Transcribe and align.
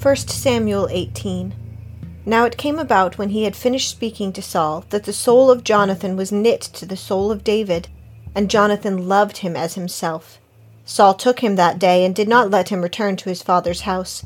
1 0.00 0.14
Samuel 0.14 0.86
18 0.92 1.52
Now 2.24 2.44
it 2.44 2.56
came 2.56 2.78
about 2.78 3.18
when 3.18 3.30
he 3.30 3.42
had 3.42 3.56
finished 3.56 3.90
speaking 3.90 4.32
to 4.32 4.40
Saul 4.40 4.84
that 4.90 5.02
the 5.02 5.12
soul 5.12 5.50
of 5.50 5.64
Jonathan 5.64 6.16
was 6.16 6.30
knit 6.30 6.60
to 6.60 6.86
the 6.86 6.96
soul 6.96 7.32
of 7.32 7.42
David, 7.42 7.88
and 8.32 8.48
Jonathan 8.48 9.08
loved 9.08 9.38
him 9.38 9.56
as 9.56 9.74
himself. 9.74 10.38
Saul 10.84 11.14
took 11.14 11.40
him 11.40 11.56
that 11.56 11.80
day 11.80 12.04
and 12.04 12.14
did 12.14 12.28
not 12.28 12.48
let 12.48 12.68
him 12.68 12.80
return 12.80 13.16
to 13.16 13.28
his 13.28 13.42
father's 13.42 13.80
house. 13.80 14.24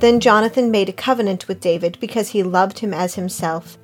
Then 0.00 0.18
Jonathan 0.18 0.72
made 0.72 0.88
a 0.88 0.92
covenant 0.92 1.46
with 1.46 1.60
David 1.60 1.96
because 2.00 2.30
he 2.30 2.42
loved 2.42 2.80
him 2.80 2.92
as 2.92 3.14
himself. 3.14 3.78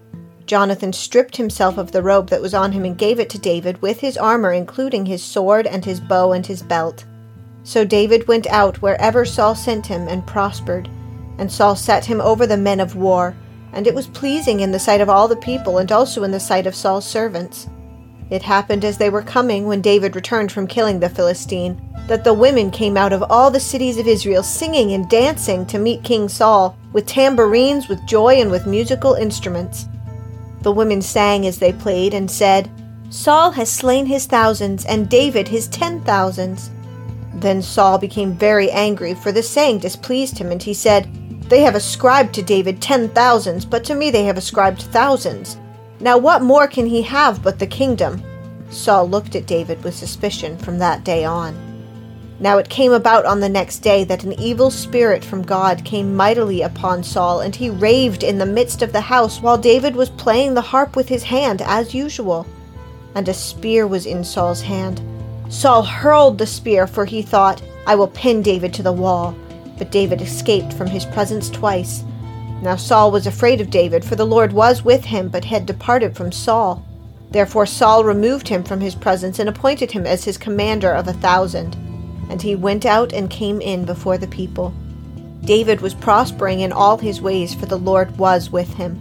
Jonathan 0.46 0.92
stripped 0.92 1.36
himself 1.36 1.78
of 1.78 1.92
the 1.92 2.02
robe 2.02 2.28
that 2.30 2.42
was 2.42 2.54
on 2.54 2.72
him 2.72 2.84
and 2.84 2.98
gave 2.98 3.20
it 3.20 3.30
to 3.30 3.38
David 3.38 3.80
with 3.80 4.00
his 4.00 4.18
armor, 4.18 4.52
including 4.52 5.06
his 5.06 5.22
sword 5.22 5.68
and 5.68 5.84
his 5.84 6.00
bow 6.00 6.32
and 6.32 6.44
his 6.44 6.60
belt. 6.60 7.04
So 7.62 7.84
David 7.84 8.26
went 8.26 8.48
out 8.48 8.82
wherever 8.82 9.24
Saul 9.24 9.54
sent 9.54 9.86
him 9.86 10.08
and 10.08 10.26
prospered. 10.26 10.90
And 11.40 11.50
Saul 11.50 11.74
set 11.74 12.04
him 12.04 12.20
over 12.20 12.46
the 12.46 12.58
men 12.58 12.78
of 12.80 12.94
war, 12.94 13.34
and 13.72 13.86
it 13.86 13.94
was 13.94 14.06
pleasing 14.06 14.60
in 14.60 14.72
the 14.72 14.78
sight 14.78 15.00
of 15.00 15.08
all 15.08 15.26
the 15.26 15.36
people 15.36 15.78
and 15.78 15.90
also 15.90 16.22
in 16.22 16.30
the 16.30 16.38
sight 16.38 16.66
of 16.66 16.74
Saul's 16.74 17.06
servants. 17.06 17.66
It 18.28 18.42
happened 18.42 18.84
as 18.84 18.98
they 18.98 19.08
were 19.08 19.22
coming, 19.22 19.66
when 19.66 19.80
David 19.80 20.14
returned 20.14 20.52
from 20.52 20.66
killing 20.66 21.00
the 21.00 21.08
Philistine, 21.08 21.80
that 22.08 22.24
the 22.24 22.34
women 22.34 22.70
came 22.70 22.96
out 22.96 23.14
of 23.14 23.24
all 23.30 23.50
the 23.50 23.58
cities 23.58 23.96
of 23.96 24.06
Israel 24.06 24.42
singing 24.42 24.92
and 24.92 25.08
dancing 25.08 25.64
to 25.66 25.78
meet 25.78 26.04
King 26.04 26.28
Saul, 26.28 26.76
with 26.92 27.06
tambourines, 27.06 27.88
with 27.88 28.06
joy, 28.06 28.34
and 28.34 28.50
with 28.50 28.66
musical 28.66 29.14
instruments. 29.14 29.86
The 30.60 30.72
women 30.72 31.00
sang 31.00 31.46
as 31.46 31.58
they 31.58 31.72
played 31.72 32.12
and 32.12 32.30
said, 32.30 32.70
Saul 33.08 33.50
has 33.52 33.72
slain 33.72 34.04
his 34.04 34.26
thousands, 34.26 34.84
and 34.84 35.08
David 35.08 35.48
his 35.48 35.68
ten 35.68 36.02
thousands. 36.02 36.70
Then 37.34 37.62
Saul 37.62 37.96
became 37.96 38.34
very 38.34 38.70
angry, 38.70 39.14
for 39.14 39.32
the 39.32 39.42
saying 39.42 39.78
displeased 39.78 40.36
him, 40.36 40.52
and 40.52 40.62
he 40.62 40.74
said, 40.74 41.08
they 41.50 41.60
have 41.60 41.74
ascribed 41.74 42.32
to 42.34 42.42
David 42.42 42.80
ten 42.80 43.10
thousands, 43.10 43.66
but 43.66 43.84
to 43.84 43.94
me 43.94 44.10
they 44.10 44.24
have 44.24 44.38
ascribed 44.38 44.82
thousands. 44.82 45.58
Now 46.00 46.16
what 46.16 46.42
more 46.42 46.66
can 46.66 46.86
he 46.86 47.02
have 47.02 47.42
but 47.42 47.58
the 47.58 47.66
kingdom? 47.66 48.22
Saul 48.70 49.08
looked 49.08 49.34
at 49.34 49.46
David 49.46 49.82
with 49.84 49.94
suspicion 49.94 50.56
from 50.56 50.78
that 50.78 51.04
day 51.04 51.24
on. 51.24 51.54
Now 52.38 52.56
it 52.56 52.70
came 52.70 52.92
about 52.92 53.26
on 53.26 53.40
the 53.40 53.48
next 53.48 53.80
day 53.80 54.04
that 54.04 54.24
an 54.24 54.32
evil 54.40 54.70
spirit 54.70 55.24
from 55.24 55.42
God 55.42 55.84
came 55.84 56.16
mightily 56.16 56.62
upon 56.62 57.02
Saul, 57.02 57.40
and 57.40 57.54
he 57.54 57.68
raved 57.68 58.22
in 58.22 58.38
the 58.38 58.46
midst 58.46 58.80
of 58.80 58.92
the 58.92 59.00
house 59.02 59.42
while 59.42 59.58
David 59.58 59.94
was 59.94 60.08
playing 60.08 60.54
the 60.54 60.62
harp 60.62 60.96
with 60.96 61.08
his 61.08 61.24
hand 61.24 61.60
as 61.62 61.94
usual. 61.94 62.46
And 63.14 63.28
a 63.28 63.34
spear 63.34 63.86
was 63.86 64.06
in 64.06 64.24
Saul's 64.24 64.62
hand. 64.62 65.02
Saul 65.50 65.82
hurled 65.82 66.38
the 66.38 66.46
spear, 66.46 66.86
for 66.86 67.04
he 67.04 67.20
thought, 67.20 67.60
I 67.86 67.96
will 67.96 68.08
pin 68.08 68.40
David 68.40 68.72
to 68.74 68.82
the 68.84 68.92
wall. 68.92 69.34
But 69.80 69.90
David 69.90 70.20
escaped 70.20 70.74
from 70.74 70.88
his 70.88 71.06
presence 71.06 71.48
twice. 71.48 72.04
Now 72.60 72.76
Saul 72.76 73.10
was 73.10 73.26
afraid 73.26 73.62
of 73.62 73.70
David, 73.70 74.04
for 74.04 74.14
the 74.14 74.26
Lord 74.26 74.52
was 74.52 74.84
with 74.84 75.06
him, 75.06 75.30
but 75.30 75.46
had 75.46 75.64
departed 75.64 76.14
from 76.14 76.32
Saul. 76.32 76.84
Therefore 77.30 77.64
Saul 77.64 78.04
removed 78.04 78.46
him 78.46 78.62
from 78.62 78.82
his 78.82 78.94
presence 78.94 79.38
and 79.38 79.48
appointed 79.48 79.90
him 79.90 80.04
as 80.04 80.22
his 80.22 80.36
commander 80.36 80.92
of 80.92 81.08
a 81.08 81.14
thousand. 81.14 81.78
And 82.28 82.42
he 82.42 82.54
went 82.54 82.84
out 82.84 83.14
and 83.14 83.30
came 83.30 83.62
in 83.62 83.86
before 83.86 84.18
the 84.18 84.26
people. 84.26 84.74
David 85.46 85.80
was 85.80 85.94
prospering 85.94 86.60
in 86.60 86.72
all 86.72 86.98
his 86.98 87.22
ways, 87.22 87.54
for 87.54 87.64
the 87.64 87.78
Lord 87.78 88.18
was 88.18 88.50
with 88.50 88.74
him. 88.74 88.96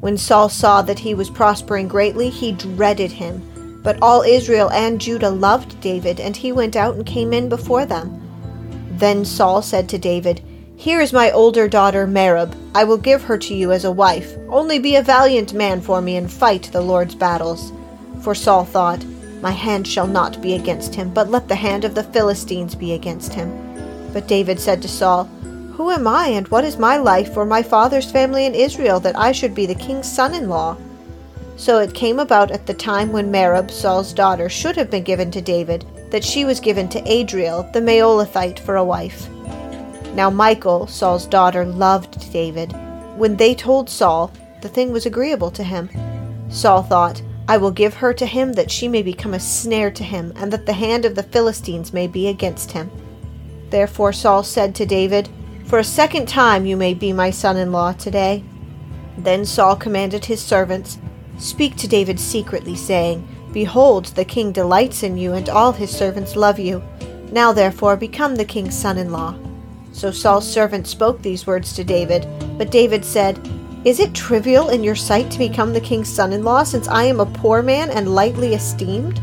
When 0.00 0.18
Saul 0.18 0.48
saw 0.48 0.82
that 0.82 0.98
he 0.98 1.14
was 1.14 1.30
prospering 1.30 1.86
greatly, 1.86 2.30
he 2.30 2.50
dreaded 2.50 3.12
him. 3.12 3.80
But 3.84 3.96
all 4.02 4.22
Israel 4.22 4.72
and 4.72 5.00
Judah 5.00 5.30
loved 5.30 5.80
David, 5.80 6.18
and 6.18 6.36
he 6.36 6.50
went 6.50 6.74
out 6.74 6.96
and 6.96 7.06
came 7.06 7.32
in 7.32 7.48
before 7.48 7.86
them. 7.86 8.19
Then 9.00 9.24
Saul 9.24 9.62
said 9.62 9.88
to 9.88 9.98
David, 9.98 10.42
Here 10.76 11.00
is 11.00 11.10
my 11.10 11.30
older 11.30 11.68
daughter 11.68 12.06
Merab. 12.06 12.54
I 12.74 12.84
will 12.84 12.98
give 12.98 13.22
her 13.22 13.38
to 13.38 13.54
you 13.54 13.72
as 13.72 13.86
a 13.86 13.90
wife. 13.90 14.36
Only 14.50 14.78
be 14.78 14.94
a 14.94 15.02
valiant 15.02 15.54
man 15.54 15.80
for 15.80 16.02
me 16.02 16.16
and 16.16 16.30
fight 16.30 16.64
the 16.64 16.82
Lord's 16.82 17.14
battles. 17.14 17.72
For 18.20 18.34
Saul 18.34 18.66
thought, 18.66 19.02
My 19.40 19.52
hand 19.52 19.88
shall 19.88 20.06
not 20.06 20.42
be 20.42 20.52
against 20.52 20.94
him, 20.94 21.14
but 21.14 21.30
let 21.30 21.48
the 21.48 21.54
hand 21.54 21.86
of 21.86 21.94
the 21.94 22.04
Philistines 22.04 22.74
be 22.74 22.92
against 22.92 23.32
him. 23.32 23.50
But 24.12 24.28
David 24.28 24.60
said 24.60 24.82
to 24.82 24.88
Saul, 24.88 25.24
Who 25.78 25.90
am 25.90 26.06
I, 26.06 26.26
and 26.28 26.46
what 26.48 26.64
is 26.64 26.76
my 26.76 26.98
life 26.98 27.38
or 27.38 27.46
my 27.46 27.62
father's 27.62 28.10
family 28.10 28.44
in 28.44 28.54
Israel, 28.54 29.00
that 29.00 29.18
I 29.18 29.32
should 29.32 29.54
be 29.54 29.64
the 29.64 29.74
king's 29.74 30.12
son 30.12 30.34
in 30.34 30.50
law? 30.50 30.76
So 31.56 31.78
it 31.78 31.94
came 31.94 32.18
about 32.18 32.50
at 32.50 32.66
the 32.66 32.74
time 32.74 33.12
when 33.12 33.32
Merab, 33.32 33.70
Saul's 33.70 34.12
daughter, 34.12 34.50
should 34.50 34.76
have 34.76 34.90
been 34.90 35.04
given 35.04 35.30
to 35.30 35.40
David, 35.40 35.86
that 36.10 36.24
she 36.24 36.44
was 36.44 36.60
given 36.60 36.88
to 36.88 37.02
Adriel 37.10 37.62
the 37.72 37.80
Meholathite 37.80 38.58
for 38.58 38.76
a 38.76 38.84
wife. 38.84 39.28
Now 40.14 40.30
Michal, 40.30 40.86
Saul's 40.86 41.26
daughter, 41.26 41.64
loved 41.64 42.32
David. 42.32 42.72
When 43.16 43.36
they 43.36 43.54
told 43.54 43.88
Saul, 43.88 44.32
the 44.60 44.68
thing 44.68 44.92
was 44.92 45.06
agreeable 45.06 45.50
to 45.52 45.64
him. 45.64 45.88
Saul 46.50 46.82
thought, 46.82 47.22
I 47.48 47.56
will 47.56 47.70
give 47.70 47.94
her 47.94 48.12
to 48.14 48.26
him 48.26 48.52
that 48.54 48.70
she 48.70 48.88
may 48.88 49.02
become 49.02 49.34
a 49.34 49.40
snare 49.40 49.90
to 49.92 50.04
him, 50.04 50.32
and 50.36 50.52
that 50.52 50.66
the 50.66 50.72
hand 50.72 51.04
of 51.04 51.14
the 51.14 51.22
Philistines 51.22 51.92
may 51.92 52.06
be 52.06 52.28
against 52.28 52.72
him. 52.72 52.90
Therefore 53.70 54.12
Saul 54.12 54.42
said 54.42 54.74
to 54.76 54.86
David, 54.86 55.28
For 55.66 55.78
a 55.78 55.84
second 55.84 56.28
time 56.28 56.66
you 56.66 56.76
may 56.76 56.94
be 56.94 57.12
my 57.12 57.30
son 57.30 57.56
in 57.56 57.72
law 57.72 57.92
today. 57.92 58.44
Then 59.16 59.44
Saul 59.44 59.76
commanded 59.76 60.24
his 60.24 60.40
servants, 60.40 60.98
Speak 61.38 61.76
to 61.76 61.88
David 61.88 62.20
secretly, 62.20 62.76
saying, 62.76 63.26
Behold, 63.52 64.06
the 64.06 64.24
king 64.24 64.52
delights 64.52 65.02
in 65.02 65.16
you, 65.16 65.32
and 65.32 65.48
all 65.48 65.72
his 65.72 65.90
servants 65.90 66.36
love 66.36 66.58
you. 66.58 66.82
Now 67.32 67.52
therefore 67.52 67.96
become 67.96 68.36
the 68.36 68.44
king's 68.44 68.78
son 68.78 68.98
in 68.98 69.10
law. 69.12 69.34
So 69.92 70.10
Saul's 70.10 70.50
servant 70.50 70.86
spoke 70.86 71.20
these 71.20 71.46
words 71.46 71.72
to 71.74 71.84
David. 71.84 72.26
But 72.58 72.70
David 72.70 73.04
said, 73.04 73.38
Is 73.84 74.00
it 74.00 74.14
trivial 74.14 74.68
in 74.68 74.84
your 74.84 74.94
sight 74.94 75.30
to 75.32 75.38
become 75.38 75.72
the 75.72 75.80
king's 75.80 76.08
son 76.08 76.32
in 76.32 76.44
law, 76.44 76.62
since 76.62 76.88
I 76.88 77.04
am 77.04 77.20
a 77.20 77.26
poor 77.26 77.62
man 77.62 77.90
and 77.90 78.14
lightly 78.14 78.54
esteemed? 78.54 79.20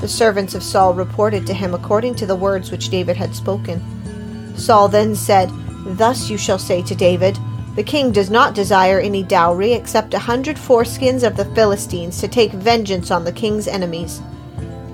The 0.00 0.08
servants 0.08 0.54
of 0.54 0.62
Saul 0.62 0.92
reported 0.92 1.46
to 1.46 1.54
him 1.54 1.74
according 1.74 2.16
to 2.16 2.26
the 2.26 2.36
words 2.36 2.70
which 2.70 2.90
David 2.90 3.16
had 3.16 3.34
spoken. 3.34 3.82
Saul 4.56 4.88
then 4.88 5.14
said, 5.14 5.50
Thus 5.86 6.28
you 6.28 6.36
shall 6.38 6.58
say 6.58 6.82
to 6.82 6.94
David, 6.94 7.38
the 7.76 7.82
king 7.82 8.12
does 8.12 8.30
not 8.30 8.54
desire 8.54 9.00
any 9.00 9.22
dowry 9.22 9.72
except 9.72 10.14
a 10.14 10.18
hundred 10.18 10.56
foreskins 10.56 11.26
of 11.26 11.36
the 11.36 11.44
Philistines 11.54 12.20
to 12.20 12.28
take 12.28 12.52
vengeance 12.52 13.10
on 13.10 13.24
the 13.24 13.32
king's 13.32 13.66
enemies. 13.66 14.20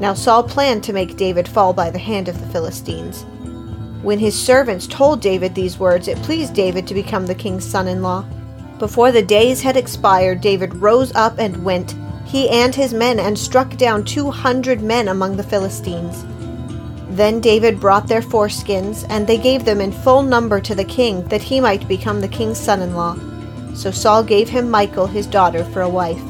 Now 0.01 0.15
Saul 0.15 0.43
planned 0.43 0.83
to 0.85 0.95
make 0.95 1.17
David 1.17 1.47
fall 1.47 1.73
by 1.75 1.91
the 1.91 1.99
hand 1.99 2.29
of 2.29 2.41
the 2.41 2.47
Philistines. 2.47 3.25
When 4.03 4.19
his 4.19 4.41
servants 4.41 4.87
told 4.87 5.21
David 5.21 5.55
these 5.55 5.79
words, 5.79 6.09
it 6.09 6.17
pleased 6.23 6.55
David 6.55 6.87
to 6.87 6.95
become 6.95 7.27
the 7.27 7.35
king's 7.35 7.67
son 7.67 7.87
in 7.87 8.03
law. 8.03 8.25
Before 8.79 9.13
the 9.13 9.21
days 9.21 9.61
had 9.61 9.77
expired, 9.77 10.41
David 10.41 10.75
rose 10.77 11.15
up 11.15 11.39
and 11.39 11.63
went, 11.63 11.95
he 12.25 12.49
and 12.49 12.75
his 12.75 12.95
men, 12.95 13.19
and 13.19 13.39
struck 13.39 13.77
down 13.77 14.05
two 14.05 14.31
hundred 14.31 14.81
men 14.81 15.09
among 15.09 15.37
the 15.37 15.43
Philistines. 15.43 16.25
Then 17.11 17.41
David 17.41 17.81
brought 17.81 18.07
their 18.07 18.23
foreskins, 18.23 19.05
and 19.09 19.27
they 19.27 19.37
gave 19.37 19.65
them 19.65 19.81
in 19.81 19.91
full 19.91 20.23
number 20.23 20.61
to 20.61 20.77
the 20.77 20.85
king, 20.85 21.25
that 21.25 21.43
he 21.43 21.61
might 21.61 21.89
become 21.89 22.21
the 22.21 22.29
king's 22.29 22.59
son 22.59 22.83
in 22.83 22.95
law. 22.95 23.17
So 23.75 23.91
Saul 23.91 24.23
gave 24.23 24.49
him 24.49 24.71
Michal 24.71 25.09
his 25.09 25.27
daughter 25.27 25.65
for 25.65 25.83
a 25.83 25.89
wife. 25.89 26.23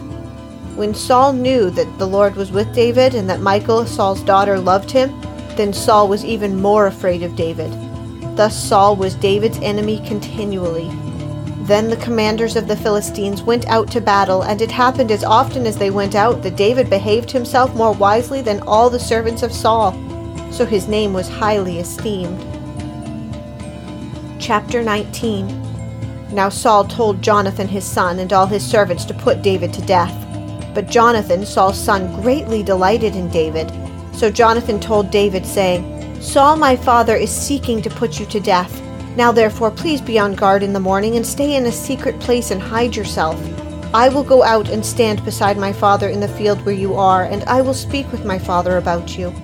When 0.76 0.94
Saul 0.94 1.34
knew 1.34 1.68
that 1.68 1.98
the 1.98 2.06
Lord 2.06 2.34
was 2.34 2.50
with 2.50 2.74
David, 2.74 3.14
and 3.14 3.28
that 3.28 3.42
Michal, 3.42 3.84
Saul's 3.84 4.22
daughter, 4.22 4.58
loved 4.58 4.90
him, 4.90 5.10
then 5.54 5.74
Saul 5.74 6.08
was 6.08 6.24
even 6.24 6.62
more 6.62 6.86
afraid 6.86 7.22
of 7.22 7.36
David. 7.36 7.70
Thus 8.34 8.56
Saul 8.56 8.96
was 8.96 9.14
David's 9.16 9.58
enemy 9.58 10.02
continually. 10.06 10.90
Then 11.64 11.90
the 11.90 11.98
commanders 11.98 12.56
of 12.56 12.68
the 12.68 12.76
Philistines 12.76 13.42
went 13.42 13.66
out 13.66 13.90
to 13.90 14.00
battle, 14.00 14.42
and 14.42 14.62
it 14.62 14.70
happened 14.70 15.10
as 15.10 15.24
often 15.24 15.66
as 15.66 15.76
they 15.76 15.90
went 15.90 16.14
out 16.14 16.42
that 16.42 16.56
David 16.56 16.88
behaved 16.88 17.30
himself 17.30 17.74
more 17.74 17.92
wisely 17.92 18.40
than 18.40 18.60
all 18.60 18.88
the 18.88 18.98
servants 18.98 19.42
of 19.42 19.52
Saul 19.52 19.92
so 20.50 20.64
his 20.64 20.88
name 20.88 21.12
was 21.12 21.28
highly 21.28 21.78
esteemed. 21.78 22.38
Chapter 24.40 24.82
19 24.82 25.46
Now 26.32 26.48
Saul 26.48 26.84
told 26.84 27.22
Jonathan 27.22 27.68
his 27.68 27.84
son 27.84 28.18
and 28.18 28.32
all 28.32 28.46
his 28.46 28.64
servants 28.64 29.04
to 29.06 29.14
put 29.14 29.42
David 29.42 29.72
to 29.74 29.82
death. 29.82 30.14
But 30.74 30.88
Jonathan, 30.88 31.44
Saul's 31.44 31.78
son, 31.78 32.20
greatly 32.22 32.62
delighted 32.62 33.16
in 33.16 33.28
David. 33.30 33.70
So 34.14 34.30
Jonathan 34.30 34.80
told 34.80 35.10
David, 35.10 35.44
saying, 35.46 36.20
Saul 36.20 36.56
my 36.56 36.76
father 36.76 37.16
is 37.16 37.30
seeking 37.30 37.80
to 37.82 37.90
put 37.90 38.20
you 38.20 38.26
to 38.26 38.40
death. 38.40 38.80
Now 39.16 39.32
therefore 39.32 39.70
please 39.70 40.00
be 40.00 40.18
on 40.18 40.34
guard 40.34 40.62
in 40.62 40.72
the 40.72 40.80
morning 40.80 41.16
and 41.16 41.26
stay 41.26 41.56
in 41.56 41.66
a 41.66 41.72
secret 41.72 42.18
place 42.20 42.50
and 42.50 42.60
hide 42.62 42.94
yourself. 42.94 43.40
I 43.92 44.08
will 44.08 44.22
go 44.22 44.44
out 44.44 44.68
and 44.68 44.86
stand 44.86 45.24
beside 45.24 45.58
my 45.58 45.72
father 45.72 46.08
in 46.08 46.20
the 46.20 46.28
field 46.28 46.64
where 46.64 46.74
you 46.74 46.94
are, 46.94 47.24
and 47.24 47.42
I 47.44 47.60
will 47.60 47.74
speak 47.74 48.10
with 48.12 48.24
my 48.24 48.38
father 48.38 48.76
about 48.76 49.18
you. 49.18 49.34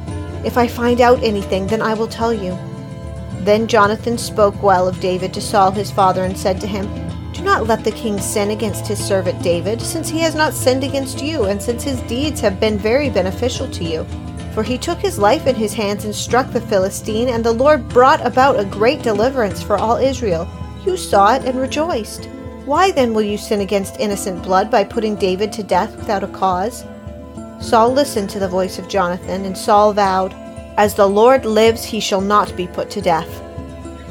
If 0.44 0.56
I 0.56 0.68
find 0.68 1.00
out 1.00 1.22
anything, 1.22 1.66
then 1.66 1.82
I 1.82 1.94
will 1.94 2.08
tell 2.08 2.32
you. 2.32 2.56
Then 3.40 3.66
Jonathan 3.66 4.18
spoke 4.18 4.62
well 4.62 4.88
of 4.88 5.00
David 5.00 5.32
to 5.34 5.40
Saul 5.40 5.70
his 5.70 5.90
father, 5.90 6.24
and 6.24 6.36
said 6.36 6.60
to 6.60 6.66
him, 6.66 6.86
Do 7.32 7.42
not 7.42 7.66
let 7.66 7.84
the 7.84 7.92
king 7.92 8.20
sin 8.20 8.50
against 8.50 8.86
his 8.86 8.98
servant 8.98 9.42
David, 9.42 9.80
since 9.80 10.08
he 10.08 10.18
has 10.20 10.34
not 10.34 10.54
sinned 10.54 10.84
against 10.84 11.22
you, 11.22 11.44
and 11.44 11.62
since 11.62 11.82
his 11.82 12.00
deeds 12.02 12.40
have 12.40 12.58
been 12.58 12.78
very 12.78 13.08
beneficial 13.08 13.70
to 13.70 13.84
you. 13.84 14.04
For 14.52 14.62
he 14.62 14.78
took 14.78 14.98
his 14.98 15.18
life 15.18 15.46
in 15.46 15.54
his 15.54 15.74
hands 15.74 16.04
and 16.04 16.14
struck 16.14 16.50
the 16.50 16.60
Philistine, 16.60 17.28
and 17.28 17.44
the 17.44 17.52
Lord 17.52 17.88
brought 17.88 18.24
about 18.24 18.58
a 18.58 18.64
great 18.64 19.02
deliverance 19.02 19.62
for 19.62 19.76
all 19.76 19.96
Israel. 19.96 20.48
You 20.84 20.96
saw 20.96 21.34
it 21.34 21.44
and 21.44 21.60
rejoiced. 21.60 22.26
Why 22.64 22.90
then 22.90 23.14
will 23.14 23.22
you 23.22 23.38
sin 23.38 23.60
against 23.60 24.00
innocent 24.00 24.42
blood 24.42 24.70
by 24.70 24.82
putting 24.82 25.14
David 25.14 25.52
to 25.52 25.62
death 25.62 25.94
without 25.96 26.24
a 26.24 26.28
cause? 26.28 26.84
Saul 27.61 27.93
listened 27.93 28.31
to 28.31 28.38
the 28.38 28.49
voice 28.49 28.79
of 28.79 28.88
Jonathan, 28.88 29.44
and 29.44 29.56
Saul 29.56 29.93
vowed, 29.93 30.35
As 30.76 30.94
the 30.94 31.08
Lord 31.08 31.44
lives, 31.44 31.85
he 31.85 32.00
shall 32.00 32.20
not 32.20 32.55
be 32.56 32.67
put 32.67 32.91
to 32.91 33.00
death. 33.00 33.43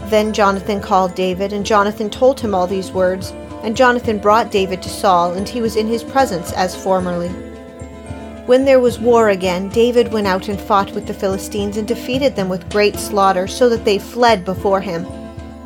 Then 0.10 0.34
Jonathan 0.34 0.82
called 0.82 1.16
David, 1.16 1.54
and 1.54 1.66
Jonathan 1.66 2.10
told 2.10 2.40
him 2.40 2.54
all 2.54 2.68
these 2.68 2.92
words. 2.92 3.32
And 3.64 3.76
Jonathan 3.76 4.20
brought 4.20 4.52
David 4.52 4.84
to 4.84 4.90
Saul, 4.90 5.34
and 5.34 5.50
he 5.50 5.62
was 5.62 5.76
in 5.76 5.88
his 5.88 6.04
presence 6.04 6.52
as 6.54 6.76
formerly. 6.76 7.30
When 8.46 8.66
there 8.66 8.80
was 8.80 9.00
war 9.00 9.30
again, 9.30 9.70
David 9.70 10.14
went 10.14 10.28
out 10.28 10.50
and 10.50 10.62
fought 10.62 10.92
with 10.92 11.08
the 11.08 11.16
Philistines 11.16 11.78
and 11.78 11.88
defeated 11.88 12.36
them 12.36 12.48
with 12.48 12.70
great 12.70 12.96
slaughter, 12.96 13.48
so 13.48 13.68
that 13.70 13.84
they 13.84 13.98
fled 13.98 14.46
before 14.46 14.82
him. 14.82 15.08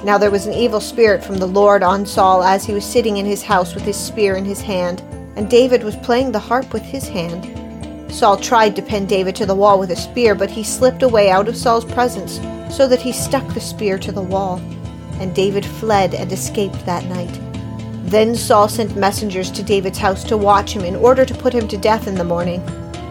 Now 0.05 0.17
there 0.17 0.31
was 0.31 0.45
an 0.45 0.53
evil 0.53 0.79
spirit 0.79 1.21
from 1.21 1.37
the 1.37 1.45
Lord 1.45 1.83
on 1.83 2.05
Saul 2.05 2.41
as 2.41 2.63
he 2.63 2.73
was 2.73 2.85
sitting 2.85 3.17
in 3.17 3.25
his 3.25 3.43
house 3.43 3.75
with 3.75 3.83
his 3.83 3.97
spear 3.97 4.37
in 4.37 4.45
his 4.45 4.61
hand, 4.61 5.01
and 5.35 5.49
David 5.49 5.83
was 5.83 5.97
playing 5.97 6.31
the 6.31 6.39
harp 6.39 6.71
with 6.71 6.83
his 6.83 7.09
hand. 7.09 7.68
Saul 8.11 8.37
tried 8.37 8.75
to 8.75 8.81
pin 8.81 9.05
David 9.05 9.35
to 9.35 9.45
the 9.45 9.55
wall 9.55 9.79
with 9.79 9.91
a 9.91 9.95
spear, 9.95 10.35
but 10.35 10.49
he 10.49 10.63
slipped 10.63 11.03
away 11.03 11.29
out 11.29 11.47
of 11.47 11.55
Saul's 11.55 11.85
presence, 11.85 12.39
so 12.75 12.87
that 12.87 13.01
he 13.01 13.11
stuck 13.11 13.47
the 13.53 13.61
spear 13.61 13.97
to 13.99 14.11
the 14.11 14.21
wall. 14.21 14.59
And 15.19 15.35
David 15.35 15.65
fled 15.65 16.13
and 16.13 16.31
escaped 16.31 16.85
that 16.85 17.05
night. 17.05 17.39
Then 18.09 18.35
Saul 18.35 18.67
sent 18.67 18.95
messengers 18.95 19.51
to 19.51 19.61
David's 19.61 19.99
house 19.99 20.23
to 20.25 20.37
watch 20.37 20.73
him 20.73 20.83
in 20.83 20.95
order 20.95 21.25
to 21.25 21.33
put 21.35 21.53
him 21.53 21.67
to 21.67 21.77
death 21.77 22.07
in 22.07 22.15
the 22.15 22.23
morning. 22.23 22.61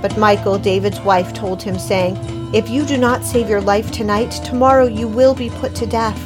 But 0.03 0.19
Michal, 0.19 0.59
David's 0.59 1.01
wife, 1.01 1.33
told 1.33 1.63
him, 1.63 1.79
saying, 1.79 2.17
If 2.53 2.69
you 2.69 2.85
do 2.85 2.97
not 2.97 3.25
save 3.25 3.49
your 3.49 3.61
life 3.61 3.93
tonight, 3.93 4.31
tomorrow 4.45 4.87
you 4.87 5.07
will 5.07 5.35
be 5.35 5.51
put 5.51 5.75
to 5.77 5.87
death. 5.87 6.21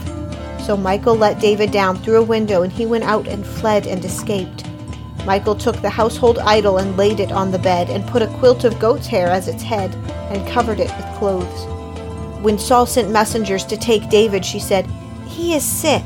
So 0.64 0.76
Michal 0.76 1.16
let 1.16 1.40
David 1.40 1.70
down 1.70 1.98
through 1.98 2.20
a 2.20 2.24
window, 2.24 2.62
and 2.62 2.72
he 2.72 2.86
went 2.86 3.04
out 3.04 3.28
and 3.28 3.44
fled 3.44 3.86
and 3.86 4.04
escaped. 4.04 4.64
Michal 5.26 5.54
took 5.54 5.80
the 5.80 5.90
household 5.90 6.38
idol 6.40 6.78
and 6.78 6.96
laid 6.96 7.20
it 7.20 7.30
on 7.30 7.50
the 7.50 7.58
bed, 7.58 7.90
and 7.90 8.06
put 8.06 8.22
a 8.22 8.34
quilt 8.38 8.64
of 8.64 8.78
goat's 8.80 9.06
hair 9.06 9.28
as 9.28 9.46
its 9.46 9.62
head, 9.62 9.94
and 10.30 10.48
covered 10.48 10.80
it 10.80 10.90
with 10.96 11.18
clothes. 11.18 11.66
When 12.42 12.58
Saul 12.58 12.86
sent 12.86 13.10
messengers 13.10 13.64
to 13.66 13.76
take 13.76 14.10
David, 14.10 14.44
she 14.44 14.58
said, 14.58 14.86
He 15.26 15.54
is 15.54 15.64
sick. 15.64 16.04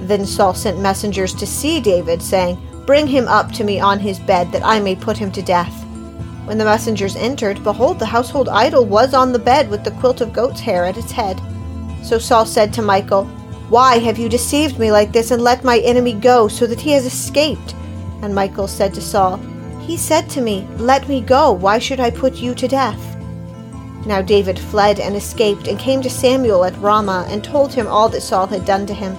Then 0.00 0.26
Saul 0.26 0.54
sent 0.54 0.80
messengers 0.80 1.32
to 1.34 1.46
see 1.46 1.80
David, 1.80 2.20
saying, 2.20 2.58
Bring 2.84 3.06
him 3.06 3.28
up 3.28 3.52
to 3.52 3.64
me 3.64 3.78
on 3.78 4.00
his 4.00 4.18
bed, 4.18 4.50
that 4.50 4.64
I 4.64 4.80
may 4.80 4.96
put 4.96 5.16
him 5.16 5.30
to 5.32 5.42
death. 5.42 5.72
When 6.44 6.58
the 6.58 6.64
messengers 6.64 7.14
entered, 7.14 7.62
behold, 7.62 8.00
the 8.00 8.06
household 8.06 8.48
idol 8.48 8.84
was 8.84 9.14
on 9.14 9.30
the 9.30 9.38
bed 9.38 9.70
with 9.70 9.84
the 9.84 9.92
quilt 9.92 10.20
of 10.20 10.32
goat's 10.32 10.58
hair 10.58 10.84
at 10.84 10.96
its 10.96 11.12
head. 11.12 11.40
So 12.02 12.18
Saul 12.18 12.44
said 12.44 12.72
to 12.74 12.82
Michal, 12.82 13.26
Why 13.68 13.98
have 13.98 14.18
you 14.18 14.28
deceived 14.28 14.80
me 14.80 14.90
like 14.90 15.12
this, 15.12 15.30
and 15.30 15.42
let 15.42 15.62
my 15.62 15.78
enemy 15.78 16.14
go, 16.14 16.48
so 16.48 16.66
that 16.66 16.80
he 16.80 16.90
has 16.90 17.06
escaped? 17.06 17.76
And 18.22 18.34
Michal 18.34 18.68
said 18.68 18.94
to 18.94 19.00
Saul, 19.00 19.36
He 19.80 19.96
said 19.96 20.30
to 20.30 20.40
me, 20.40 20.66
Let 20.78 21.08
me 21.08 21.20
go, 21.20 21.50
why 21.50 21.78
should 21.78 21.98
I 21.98 22.10
put 22.10 22.36
you 22.36 22.54
to 22.54 22.68
death? 22.68 23.16
Now 24.06 24.22
David 24.22 24.58
fled 24.58 25.00
and 25.00 25.16
escaped, 25.16 25.66
and 25.66 25.78
came 25.78 26.02
to 26.02 26.10
Samuel 26.10 26.64
at 26.64 26.78
Ramah, 26.78 27.26
and 27.28 27.42
told 27.42 27.74
him 27.74 27.86
all 27.86 28.08
that 28.08 28.20
Saul 28.20 28.46
had 28.46 28.64
done 28.64 28.86
to 28.86 28.94
him. 28.94 29.14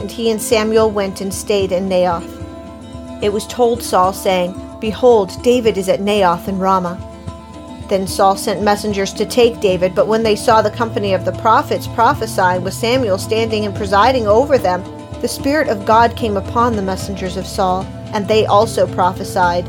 And 0.00 0.10
he 0.10 0.30
and 0.30 0.42
Samuel 0.42 0.90
went 0.90 1.20
and 1.20 1.32
stayed 1.32 1.72
in 1.72 1.88
Naioth. 1.88 3.22
It 3.22 3.32
was 3.32 3.46
told 3.46 3.82
Saul, 3.82 4.12
saying, 4.12 4.54
Behold, 4.80 5.30
David 5.42 5.78
is 5.78 5.88
at 5.88 6.00
Naioth 6.00 6.48
in 6.48 6.58
Ramah. 6.58 7.06
Then 7.88 8.06
Saul 8.06 8.36
sent 8.36 8.62
messengers 8.62 9.12
to 9.14 9.26
take 9.26 9.60
David, 9.60 9.94
but 9.94 10.06
when 10.06 10.22
they 10.22 10.36
saw 10.36 10.62
the 10.62 10.70
company 10.70 11.12
of 11.12 11.24
the 11.24 11.32
prophets 11.32 11.88
prophesying, 11.88 12.62
with 12.62 12.72
Samuel 12.72 13.18
standing 13.18 13.66
and 13.66 13.74
presiding 13.74 14.26
over 14.26 14.58
them, 14.58 14.82
the 15.20 15.28
Spirit 15.28 15.68
of 15.68 15.84
God 15.84 16.16
came 16.16 16.36
upon 16.36 16.76
the 16.76 16.82
messengers 16.82 17.36
of 17.36 17.46
Saul, 17.46 17.84
and 18.12 18.26
they 18.26 18.46
also 18.46 18.86
prophesied. 18.86 19.62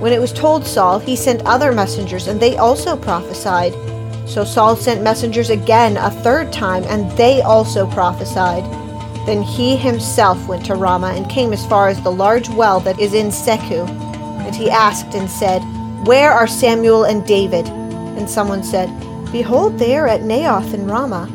When 0.00 0.12
it 0.12 0.20
was 0.20 0.32
told 0.32 0.66
Saul, 0.66 0.98
he 0.98 1.16
sent 1.16 1.44
other 1.44 1.72
messengers, 1.72 2.28
and 2.28 2.40
they 2.40 2.56
also 2.56 2.96
prophesied. 2.96 3.72
So 4.28 4.44
Saul 4.44 4.76
sent 4.76 5.02
messengers 5.02 5.50
again 5.50 5.96
a 5.96 6.10
third 6.10 6.52
time, 6.52 6.84
and 6.84 7.10
they 7.18 7.40
also 7.42 7.90
prophesied. 7.90 8.64
Then 9.26 9.42
he 9.42 9.76
himself 9.76 10.46
went 10.46 10.64
to 10.66 10.74
Ramah 10.74 11.14
and 11.14 11.28
came 11.28 11.52
as 11.52 11.66
far 11.66 11.88
as 11.88 12.00
the 12.02 12.12
large 12.12 12.48
well 12.48 12.80
that 12.80 13.00
is 13.00 13.12
in 13.12 13.28
Secu. 13.28 13.88
And 14.46 14.54
he 14.54 14.70
asked 14.70 15.14
and 15.14 15.28
said, 15.28 15.60
Where 16.06 16.30
are 16.30 16.46
Samuel 16.46 17.04
and 17.04 17.26
David? 17.26 17.66
And 17.68 18.30
someone 18.30 18.62
said, 18.62 18.88
Behold, 19.32 19.78
they 19.78 19.96
are 19.98 20.08
at 20.08 20.22
Naioth 20.22 20.72
in 20.72 20.86
Ramah. 20.86 21.28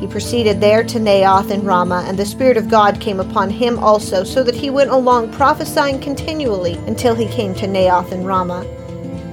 He 0.00 0.06
proceeded 0.06 0.62
there 0.62 0.82
to 0.82 0.98
Naioth 0.98 1.50
in 1.50 1.62
Ramah, 1.62 2.04
and 2.06 2.18
the 2.18 2.24
Spirit 2.24 2.56
of 2.56 2.70
God 2.70 3.02
came 3.02 3.20
upon 3.20 3.50
him 3.50 3.78
also, 3.78 4.24
so 4.24 4.42
that 4.42 4.54
he 4.54 4.70
went 4.70 4.88
along 4.88 5.30
prophesying 5.30 6.00
continually 6.00 6.76
until 6.86 7.14
he 7.14 7.26
came 7.28 7.54
to 7.56 7.66
Naioth 7.66 8.10
in 8.10 8.24
Ramah. 8.24 8.64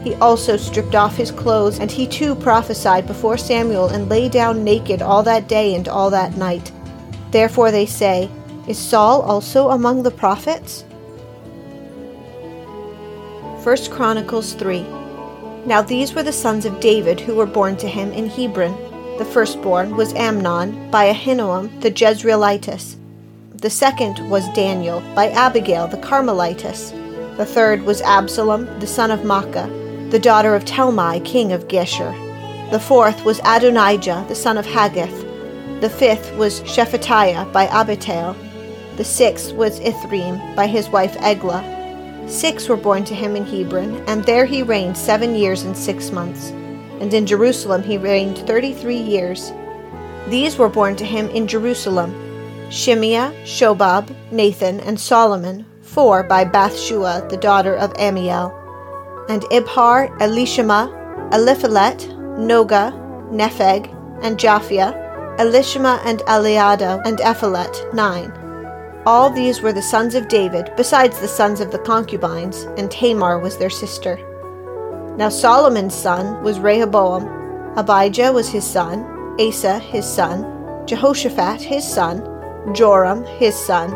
He 0.03 0.15
also 0.15 0.57
stripped 0.57 0.93
off 0.93 1.15
his 1.15 1.31
clothes, 1.31 1.79
and 1.79 1.89
he 1.89 2.05
too 2.05 2.35
prophesied 2.35 3.07
before 3.07 3.37
Samuel, 3.37 3.87
and 3.87 4.09
lay 4.09 4.27
down 4.27 4.65
naked 4.65 5.01
all 5.01 5.23
that 5.23 5.47
day 5.47 5.73
and 5.73 5.87
all 5.87 6.09
that 6.09 6.35
night. 6.35 6.73
Therefore 7.31 7.71
they 7.71 7.85
say, 7.85 8.29
Is 8.67 8.77
Saul 8.77 9.21
also 9.21 9.69
among 9.69 10.03
the 10.03 10.11
prophets? 10.11 10.83
1 13.63 13.77
Chronicles 13.89 14.51
3 14.53 14.81
Now 15.65 15.81
these 15.81 16.13
were 16.13 16.23
the 16.23 16.33
sons 16.33 16.65
of 16.65 16.81
David 16.81 17.21
who 17.21 17.35
were 17.35 17.45
born 17.45 17.77
to 17.77 17.87
him 17.87 18.11
in 18.11 18.29
Hebron. 18.29 18.75
The 19.17 19.25
firstborn 19.25 19.95
was 19.95 20.13
Amnon 20.13 20.91
by 20.91 21.11
Ahinoam 21.11 21.81
the 21.81 21.89
Jezreelitess. 21.89 22.97
The 23.55 23.69
second 23.71 24.29
was 24.29 24.47
Daniel 24.49 25.01
by 25.15 25.29
Abigail 25.31 25.87
the 25.87 25.97
Carmelitess. 25.97 26.91
The 27.35 27.45
third 27.45 27.81
was 27.81 28.03
Absalom 28.03 28.79
the 28.79 28.85
son 28.85 29.09
of 29.09 29.21
Maacah, 29.21 30.11
the 30.11 30.19
daughter 30.19 30.53
of 30.53 30.65
Talmai 30.65 31.25
king 31.25 31.51
of 31.51 31.67
Geshur. 31.67 32.13
The 32.69 32.79
fourth 32.79 33.25
was 33.25 33.39
Adonijah 33.39 34.25
the 34.27 34.35
son 34.35 34.55
of 34.55 34.67
Haggith. 34.67 35.25
The 35.81 35.89
fifth 35.89 36.35
was 36.35 36.61
Shephatiah 36.61 37.51
by 37.51 37.65
Abital. 37.67 38.35
The 38.97 39.03
sixth 39.03 39.51
was 39.51 39.79
Ithream 39.79 40.55
by 40.55 40.67
his 40.67 40.89
wife 40.89 41.15
Eglah. 41.21 42.27
Six 42.27 42.69
were 42.69 42.77
born 42.77 43.03
to 43.05 43.15
him 43.15 43.35
in 43.35 43.47
Hebron, 43.47 44.03
and 44.07 44.23
there 44.25 44.45
he 44.45 44.61
reigned 44.61 44.95
seven 44.95 45.33
years 45.33 45.63
and 45.63 45.75
six 45.75 46.11
months. 46.11 46.51
And 46.99 47.13
in 47.13 47.25
Jerusalem 47.25 47.83
he 47.83 47.97
reigned 47.97 48.39
thirty 48.39 48.73
three 48.73 48.97
years. 48.97 49.51
These 50.27 50.57
were 50.57 50.69
born 50.69 50.95
to 50.97 51.05
him 51.05 51.29
in 51.29 51.47
Jerusalem 51.47 52.11
Shimeah, 52.69 53.33
Shobab, 53.43 54.13
Nathan, 54.31 54.81
and 54.81 54.99
Solomon, 54.99 55.65
four 55.81 56.23
by 56.23 56.43
Bathshua, 56.43 57.29
the 57.29 57.37
daughter 57.37 57.75
of 57.75 57.93
Ammiel. 57.93 58.51
And 59.29 59.43
Ibhar, 59.43 60.17
Elishama, 60.19 60.91
Eliphelet, 61.31 62.07
Noga, 62.37 62.91
Nepheg, 63.31 63.93
and 64.21 64.37
Japhia, 64.37 65.05
Elishama 65.37 66.01
and 66.03 66.19
Eliada 66.21 67.01
and 67.05 67.19
Ephelet, 67.19 67.93
nine. 67.93 68.31
All 69.05 69.29
these 69.29 69.61
were 69.61 69.71
the 69.71 69.81
sons 69.81 70.15
of 70.15 70.27
David, 70.27 70.71
besides 70.75 71.19
the 71.21 71.27
sons 71.27 71.61
of 71.61 71.71
the 71.71 71.79
concubines, 71.79 72.63
and 72.77 72.91
Tamar 72.91 73.39
was 73.39 73.57
their 73.57 73.69
sister. 73.69 74.19
Now 75.17 75.29
Solomon's 75.29 75.95
son 75.95 76.43
was 76.43 76.59
Rehoboam, 76.59 77.27
Abijah 77.75 78.31
was 78.31 78.49
his 78.49 78.63
son, 78.63 79.03
Asa 79.39 79.79
his 79.79 80.05
son, 80.05 80.45
Jehoshaphat 80.85 81.59
his 81.59 81.83
son, 81.83 82.21
Joram 82.75 83.25
his 83.25 83.55
son, 83.55 83.91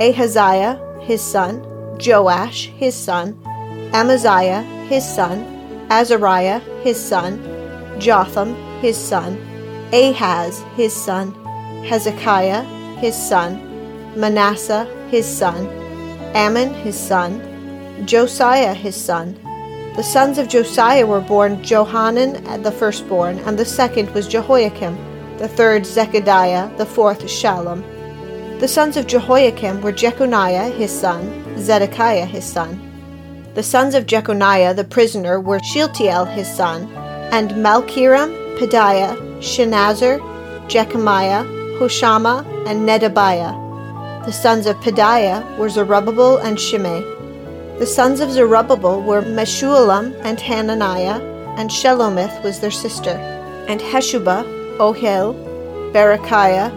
Ahaziah 0.00 0.80
his 1.00 1.20
son, 1.20 1.64
Joash 1.98 2.66
his 2.76 2.94
son, 2.94 3.36
Amaziah 3.92 4.62
his 4.88 5.04
son, 5.04 5.42
Azariah 5.90 6.60
his 6.84 7.04
son, 7.04 7.42
Jotham 7.98 8.54
his 8.80 8.96
son, 8.96 9.36
Ahaz 9.92 10.62
his 10.76 10.94
son, 10.94 11.34
Hezekiah 11.84 12.62
his 13.00 13.16
son, 13.16 13.58
Manasseh 14.16 14.86
his 15.10 15.26
son, 15.26 15.66
Amon 16.36 16.72
his 16.74 16.96
son, 16.96 17.42
Josiah 18.06 18.72
his 18.72 18.94
son. 18.94 19.36
The 20.00 20.06
sons 20.06 20.38
of 20.38 20.48
Josiah 20.48 21.06
were 21.06 21.20
born 21.20 21.62
Johanan 21.62 22.62
the 22.62 22.72
firstborn, 22.72 23.38
and 23.40 23.58
the 23.58 23.66
second 23.66 24.08
was 24.14 24.26
Jehoiakim, 24.26 24.96
the 25.36 25.46
third 25.46 25.84
Zechariah, 25.84 26.74
the 26.78 26.86
fourth 26.86 27.24
Shallum. 27.24 27.82
The 28.60 28.66
sons 28.66 28.96
of 28.96 29.06
Jehoiakim 29.06 29.82
were 29.82 29.92
Jeconiah 29.92 30.70
his 30.70 30.90
son, 30.90 31.22
Zedekiah 31.58 32.24
his 32.24 32.46
son. 32.46 32.80
The 33.52 33.62
sons 33.62 33.94
of 33.94 34.06
Jeconiah 34.06 34.72
the 34.72 34.84
prisoner 34.84 35.38
were 35.38 35.60
Shealtiel 35.62 36.24
his 36.24 36.48
son, 36.48 36.90
and 37.30 37.50
Malchiram, 37.50 38.32
Pedaiah, 38.56 39.42
Shenazzar, 39.42 40.18
Jekamiah, 40.66 41.44
Hoshama, 41.78 42.46
and 42.66 42.88
Nedabiah. 42.88 44.24
The 44.24 44.32
sons 44.32 44.64
of 44.64 44.76
Pedaiah 44.76 45.58
were 45.58 45.68
Zerubbabel 45.68 46.38
and 46.38 46.58
Shimei. 46.58 47.19
The 47.80 47.86
sons 47.86 48.20
of 48.20 48.30
Zerubbabel 48.30 49.00
were 49.00 49.22
Meshullam 49.22 50.14
and 50.22 50.38
Hananiah, 50.38 51.18
and 51.56 51.70
Shelomith 51.70 52.44
was 52.44 52.60
their 52.60 52.70
sister, 52.70 53.16
and 53.68 53.80
Hashubah, 53.80 54.44
Ohel, 54.76 55.32
Berechiah, 55.90 56.70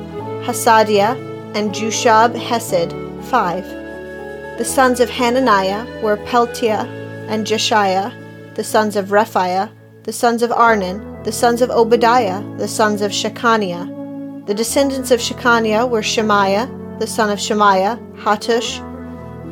Hasadiah, 0.46 1.18
and 1.58 1.74
Jushab 1.74 2.34
Hesed, 2.36 2.94
five. 3.26 3.66
The 4.58 4.64
sons 4.64 5.02
of 5.02 5.10
Hananiah 5.10 5.86
were 6.02 6.16
Peltiah 6.16 6.88
and 7.28 7.46
Jeshaiah, 7.46 8.56
the 8.56 8.64
sons 8.64 8.96
of 8.96 9.08
Rephaiah, 9.08 9.72
the 10.04 10.14
sons 10.14 10.42
of 10.42 10.52
Arnan, 10.52 11.22
the 11.26 11.34
sons 11.34 11.62
of 11.62 11.70
Obadiah, 11.70 12.42
the 12.58 12.70
sons 12.70 13.02
of 13.02 13.12
Shecaniah. 13.12 14.48
The 14.48 14.54
descendants 14.54 15.12
of 15.12 15.20
Shecaniah 15.20 15.90
were 15.90 16.02
Shemaiah, 16.02 16.70
the 17.00 17.08
son 17.08 17.30
of 17.30 17.42
Shemaiah, 17.42 18.00
Hattush, 18.20 18.80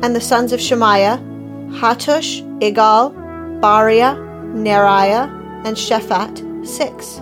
and 0.02 0.16
the 0.16 0.20
sons 0.22 0.54
of 0.54 0.58
Shemaiah, 0.58 1.22
Hattush, 1.80 2.42
Igal, 2.60 3.14
Bariah, 3.60 4.16
Neriah, 4.54 5.28
and 5.64 5.76
Shephat, 5.76 6.66
six. 6.66 7.16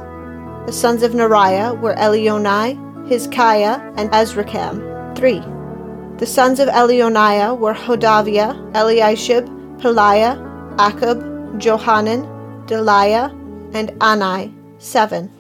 The 0.66 0.72
sons 0.72 1.02
of 1.02 1.12
Neriah 1.12 1.80
were 1.80 1.94
Elioenai, 1.94 2.76
Hizkiah, 3.08 3.94
and 3.96 4.10
Azrikam, 4.10 5.16
three. 5.16 5.40
The 6.18 6.26
sons 6.26 6.60
of 6.60 6.68
Elionaiah 6.68 7.58
were 7.58 7.72
Hodaviah, 7.72 8.54
Eliashib, 8.74 9.46
Pelaiah, 9.80 10.36
Akkub, 10.76 11.58
Johanan, 11.58 12.26
Delaiah, 12.66 13.30
and 13.74 13.88
Anai, 14.00 14.52
seven. 14.78 15.30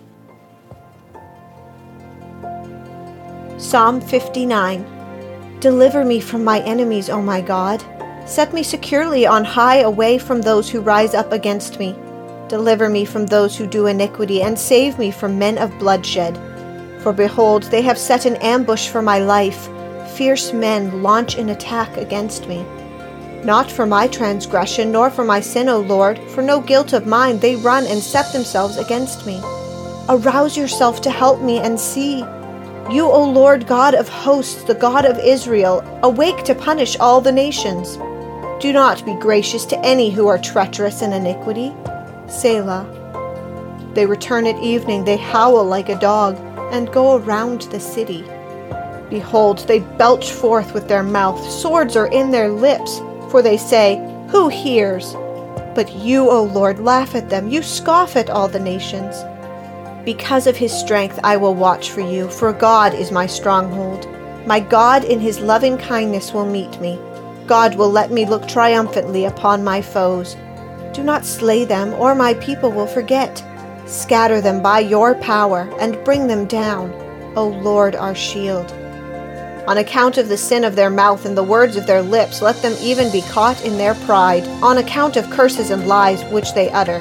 Psalm 3.58 4.00
59 4.00 4.86
Deliver 5.60 6.02
me 6.02 6.18
from 6.18 6.42
my 6.42 6.60
enemies, 6.60 7.10
O 7.10 7.20
my 7.20 7.42
God. 7.42 7.84
Set 8.30 8.54
me 8.54 8.62
securely 8.62 9.26
on 9.26 9.44
high 9.44 9.78
away 9.78 10.16
from 10.16 10.40
those 10.40 10.70
who 10.70 10.80
rise 10.80 11.14
up 11.14 11.32
against 11.32 11.80
me. 11.80 11.96
Deliver 12.46 12.88
me 12.88 13.04
from 13.04 13.26
those 13.26 13.56
who 13.56 13.66
do 13.66 13.86
iniquity, 13.86 14.40
and 14.40 14.56
save 14.56 15.00
me 15.00 15.10
from 15.10 15.36
men 15.36 15.58
of 15.58 15.76
bloodshed. 15.80 16.38
For 17.02 17.12
behold, 17.12 17.64
they 17.64 17.82
have 17.82 17.98
set 17.98 18.26
an 18.26 18.36
ambush 18.36 18.86
for 18.86 19.02
my 19.02 19.18
life. 19.18 19.68
Fierce 20.14 20.52
men 20.52 21.02
launch 21.02 21.34
an 21.38 21.48
attack 21.48 21.96
against 21.96 22.46
me. 22.46 22.64
Not 23.42 23.68
for 23.68 23.84
my 23.84 24.06
transgression, 24.06 24.92
nor 24.92 25.10
for 25.10 25.24
my 25.24 25.40
sin, 25.40 25.68
O 25.68 25.80
Lord, 25.80 26.16
for 26.30 26.40
no 26.40 26.60
guilt 26.60 26.92
of 26.92 27.08
mine 27.08 27.40
they 27.40 27.56
run 27.56 27.84
and 27.88 28.00
set 28.00 28.32
themselves 28.32 28.76
against 28.76 29.26
me. 29.26 29.40
Arouse 30.08 30.56
yourself 30.56 31.00
to 31.00 31.10
help 31.10 31.42
me 31.42 31.58
and 31.58 31.80
see. 31.80 32.18
You, 32.88 33.06
O 33.06 33.28
Lord 33.28 33.66
God 33.66 33.94
of 33.94 34.08
hosts, 34.08 34.62
the 34.62 34.74
God 34.74 35.04
of 35.04 35.18
Israel, 35.18 35.82
awake 36.04 36.44
to 36.44 36.54
punish 36.54 36.96
all 37.00 37.20
the 37.20 37.32
nations. 37.32 37.98
Do 38.60 38.74
not 38.74 39.06
be 39.06 39.14
gracious 39.14 39.64
to 39.66 39.78
any 39.78 40.10
who 40.10 40.26
are 40.26 40.36
treacherous 40.36 41.00
in 41.00 41.14
iniquity. 41.14 41.74
Selah. 42.28 42.84
They 43.94 44.04
return 44.04 44.46
at 44.46 44.62
evening, 44.62 45.04
they 45.04 45.16
howl 45.16 45.64
like 45.64 45.88
a 45.88 45.98
dog, 45.98 46.36
and 46.70 46.92
go 46.92 47.16
around 47.16 47.62
the 47.62 47.80
city. 47.80 48.22
Behold, 49.08 49.60
they 49.60 49.80
belch 49.80 50.30
forth 50.30 50.74
with 50.74 50.88
their 50.88 51.02
mouth, 51.02 51.42
swords 51.50 51.96
are 51.96 52.08
in 52.08 52.30
their 52.30 52.50
lips, 52.50 52.98
for 53.30 53.40
they 53.40 53.56
say, 53.56 53.96
Who 54.28 54.48
hears? 54.48 55.14
But 55.74 55.94
you, 55.94 56.28
O 56.28 56.42
Lord, 56.42 56.80
laugh 56.80 57.14
at 57.14 57.30
them, 57.30 57.48
you 57.48 57.62
scoff 57.62 58.14
at 58.14 58.28
all 58.28 58.46
the 58.46 58.60
nations. 58.60 59.16
Because 60.04 60.46
of 60.46 60.58
his 60.58 60.72
strength 60.72 61.18
I 61.24 61.38
will 61.38 61.54
watch 61.54 61.90
for 61.90 62.02
you, 62.02 62.28
for 62.28 62.52
God 62.52 62.92
is 62.92 63.10
my 63.10 63.26
stronghold. 63.26 64.06
My 64.46 64.60
God 64.60 65.02
in 65.04 65.18
his 65.18 65.40
loving 65.40 65.78
kindness 65.78 66.34
will 66.34 66.46
meet 66.46 66.78
me. 66.78 66.98
God 67.50 67.74
will 67.74 67.90
let 67.90 68.12
me 68.12 68.26
look 68.26 68.46
triumphantly 68.46 69.24
upon 69.24 69.64
my 69.64 69.82
foes. 69.82 70.36
Do 70.92 71.02
not 71.02 71.24
slay 71.24 71.64
them, 71.64 71.92
or 71.94 72.14
my 72.14 72.34
people 72.34 72.70
will 72.70 72.86
forget. 72.86 73.42
Scatter 73.86 74.40
them 74.40 74.62
by 74.62 74.78
your 74.78 75.16
power, 75.16 75.68
and 75.80 76.04
bring 76.04 76.28
them 76.28 76.44
down, 76.44 76.92
O 77.34 77.48
Lord 77.48 77.96
our 77.96 78.14
shield. 78.14 78.70
On 79.66 79.78
account 79.78 80.16
of 80.16 80.28
the 80.28 80.36
sin 80.36 80.62
of 80.62 80.76
their 80.76 80.90
mouth 80.90 81.24
and 81.24 81.36
the 81.36 81.42
words 81.42 81.74
of 81.74 81.88
their 81.88 82.02
lips, 82.02 82.40
let 82.40 82.54
them 82.62 82.76
even 82.80 83.10
be 83.10 83.22
caught 83.22 83.64
in 83.64 83.78
their 83.78 83.96
pride, 84.06 84.46
on 84.62 84.78
account 84.78 85.16
of 85.16 85.28
curses 85.30 85.70
and 85.70 85.88
lies 85.88 86.22
which 86.32 86.54
they 86.54 86.70
utter. 86.70 87.00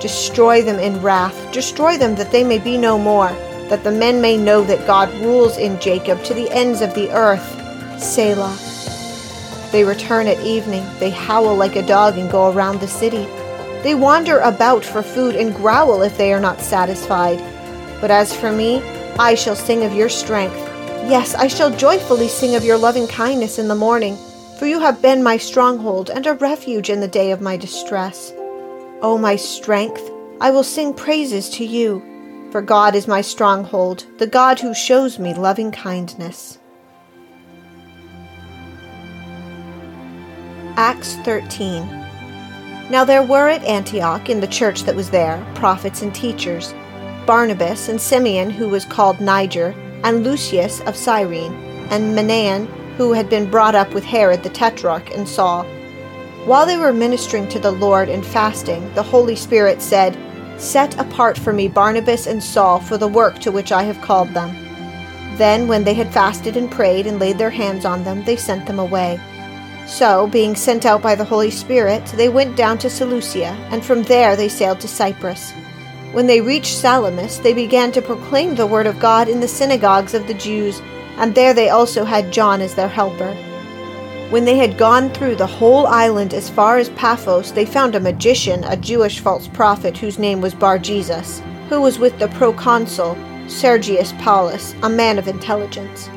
Destroy 0.00 0.62
them 0.62 0.78
in 0.78 1.02
wrath, 1.02 1.50
destroy 1.50 1.98
them 1.98 2.14
that 2.14 2.30
they 2.30 2.44
may 2.44 2.60
be 2.60 2.78
no 2.78 3.00
more, 3.00 3.30
that 3.68 3.82
the 3.82 3.90
men 3.90 4.20
may 4.20 4.36
know 4.36 4.62
that 4.62 4.86
God 4.86 5.12
rules 5.22 5.58
in 5.58 5.80
Jacob 5.80 6.22
to 6.22 6.34
the 6.34 6.48
ends 6.52 6.82
of 6.82 6.94
the 6.94 7.10
earth. 7.10 7.60
Selah. 8.00 8.65
They 9.72 9.84
return 9.84 10.26
at 10.26 10.44
evening, 10.44 10.86
they 10.98 11.10
howl 11.10 11.54
like 11.54 11.76
a 11.76 11.86
dog 11.86 12.16
and 12.16 12.30
go 12.30 12.50
around 12.50 12.80
the 12.80 12.88
city. 12.88 13.26
They 13.82 13.94
wander 13.94 14.38
about 14.38 14.84
for 14.84 15.02
food 15.02 15.36
and 15.36 15.54
growl 15.54 16.02
if 16.02 16.16
they 16.16 16.32
are 16.32 16.40
not 16.40 16.60
satisfied. 16.60 17.38
But 18.00 18.10
as 18.10 18.34
for 18.34 18.52
me, 18.52 18.82
I 19.18 19.34
shall 19.34 19.56
sing 19.56 19.84
of 19.84 19.94
your 19.94 20.08
strength. 20.08 20.56
Yes, 21.08 21.34
I 21.34 21.46
shall 21.46 21.70
joyfully 21.70 22.28
sing 22.28 22.54
of 22.54 22.64
your 22.64 22.78
loving 22.78 23.06
kindness 23.06 23.58
in 23.58 23.68
the 23.68 23.74
morning, 23.74 24.16
for 24.58 24.66
you 24.66 24.80
have 24.80 25.02
been 25.02 25.22
my 25.22 25.36
stronghold 25.36 26.10
and 26.10 26.26
a 26.26 26.34
refuge 26.34 26.90
in 26.90 27.00
the 27.00 27.08
day 27.08 27.30
of 27.30 27.40
my 27.40 27.56
distress. 27.56 28.32
O 29.02 29.18
my 29.18 29.36
strength, 29.36 30.10
I 30.40 30.50
will 30.50 30.64
sing 30.64 30.92
praises 30.92 31.48
to 31.50 31.64
you, 31.64 32.02
for 32.50 32.60
God 32.60 32.94
is 32.94 33.06
my 33.06 33.20
stronghold, 33.20 34.06
the 34.18 34.26
God 34.26 34.58
who 34.58 34.74
shows 34.74 35.18
me 35.18 35.34
loving 35.34 35.70
kindness. 35.70 36.58
Acts 40.78 41.14
13. 41.24 41.88
Now 42.90 43.02
there 43.02 43.22
were 43.22 43.48
at 43.48 43.64
Antioch, 43.64 44.28
in 44.28 44.40
the 44.40 44.46
church 44.46 44.82
that 44.82 44.94
was 44.94 45.08
there, 45.08 45.42
prophets 45.54 46.02
and 46.02 46.14
teachers 46.14 46.74
Barnabas 47.24 47.88
and 47.88 47.98
Simeon, 47.98 48.50
who 48.50 48.68
was 48.68 48.84
called 48.84 49.18
Niger, 49.18 49.74
and 50.04 50.22
Lucius 50.22 50.80
of 50.82 50.94
Cyrene, 50.94 51.54
and 51.90 52.14
Manaen, 52.14 52.66
who 52.98 53.14
had 53.14 53.30
been 53.30 53.50
brought 53.50 53.74
up 53.74 53.94
with 53.94 54.04
Herod 54.04 54.42
the 54.42 54.50
Tetrarch, 54.50 55.10
and 55.14 55.26
Saul. 55.26 55.64
While 56.44 56.66
they 56.66 56.76
were 56.76 56.92
ministering 56.92 57.48
to 57.48 57.58
the 57.58 57.72
Lord 57.72 58.10
and 58.10 58.24
fasting, 58.24 58.92
the 58.92 59.02
Holy 59.02 59.34
Spirit 59.34 59.80
said, 59.80 60.14
Set 60.60 60.98
apart 61.00 61.38
for 61.38 61.54
me 61.54 61.68
Barnabas 61.68 62.26
and 62.26 62.42
Saul 62.42 62.80
for 62.80 62.98
the 62.98 63.08
work 63.08 63.38
to 63.38 63.50
which 63.50 63.72
I 63.72 63.82
have 63.82 64.02
called 64.02 64.34
them. 64.34 64.54
Then, 65.38 65.68
when 65.68 65.84
they 65.84 65.94
had 65.94 66.12
fasted 66.12 66.54
and 66.54 66.70
prayed 66.70 67.06
and 67.06 67.18
laid 67.18 67.38
their 67.38 67.50
hands 67.50 67.86
on 67.86 68.04
them, 68.04 68.24
they 68.24 68.36
sent 68.36 68.66
them 68.66 68.78
away. 68.78 69.18
So, 69.86 70.26
being 70.26 70.56
sent 70.56 70.84
out 70.84 71.00
by 71.00 71.14
the 71.14 71.24
Holy 71.24 71.50
Spirit, 71.50 72.04
they 72.06 72.28
went 72.28 72.56
down 72.56 72.76
to 72.78 72.90
Seleucia, 72.90 73.56
and 73.70 73.84
from 73.84 74.02
there 74.02 74.34
they 74.34 74.48
sailed 74.48 74.80
to 74.80 74.88
Cyprus. 74.88 75.52
When 76.12 76.26
they 76.26 76.40
reached 76.40 76.76
Salamis, 76.76 77.38
they 77.38 77.52
began 77.52 77.92
to 77.92 78.02
proclaim 78.02 78.56
the 78.56 78.66
word 78.66 78.86
of 78.86 78.98
God 78.98 79.28
in 79.28 79.38
the 79.38 79.46
synagogues 79.46 80.12
of 80.12 80.26
the 80.26 80.34
Jews, 80.34 80.82
and 81.18 81.34
there 81.34 81.54
they 81.54 81.68
also 81.68 82.04
had 82.04 82.32
John 82.32 82.60
as 82.60 82.74
their 82.74 82.88
helper. 82.88 83.32
When 84.30 84.44
they 84.44 84.56
had 84.56 84.76
gone 84.76 85.10
through 85.10 85.36
the 85.36 85.46
whole 85.46 85.86
island 85.86 86.34
as 86.34 86.50
far 86.50 86.78
as 86.78 86.90
Paphos, 86.90 87.52
they 87.52 87.64
found 87.64 87.94
a 87.94 88.00
magician, 88.00 88.64
a 88.64 88.76
Jewish 88.76 89.20
false 89.20 89.46
prophet, 89.46 89.96
whose 89.96 90.18
name 90.18 90.40
was 90.40 90.52
Bar 90.52 90.80
Jesus, 90.80 91.40
who 91.68 91.80
was 91.80 92.00
with 92.00 92.18
the 92.18 92.26
proconsul, 92.28 93.16
Sergius 93.46 94.12
Paulus, 94.18 94.74
a 94.82 94.88
man 94.88 95.16
of 95.16 95.28
intelligence. 95.28 96.08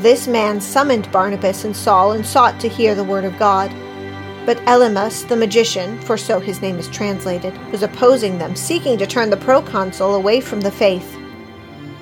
This 0.00 0.26
man 0.26 0.62
summoned 0.62 1.12
Barnabas 1.12 1.66
and 1.66 1.76
Saul 1.76 2.12
and 2.12 2.24
sought 2.24 2.58
to 2.60 2.70
hear 2.70 2.94
the 2.94 3.04
word 3.04 3.26
of 3.26 3.38
God. 3.38 3.70
But 4.46 4.56
Elymas, 4.64 5.28
the 5.28 5.36
magician, 5.36 6.00
for 6.00 6.16
so 6.16 6.40
his 6.40 6.62
name 6.62 6.78
is 6.78 6.88
translated, 6.88 7.54
was 7.70 7.82
opposing 7.82 8.38
them, 8.38 8.56
seeking 8.56 8.96
to 8.96 9.06
turn 9.06 9.28
the 9.28 9.36
proconsul 9.36 10.14
away 10.14 10.40
from 10.40 10.62
the 10.62 10.70
faith. 10.70 11.18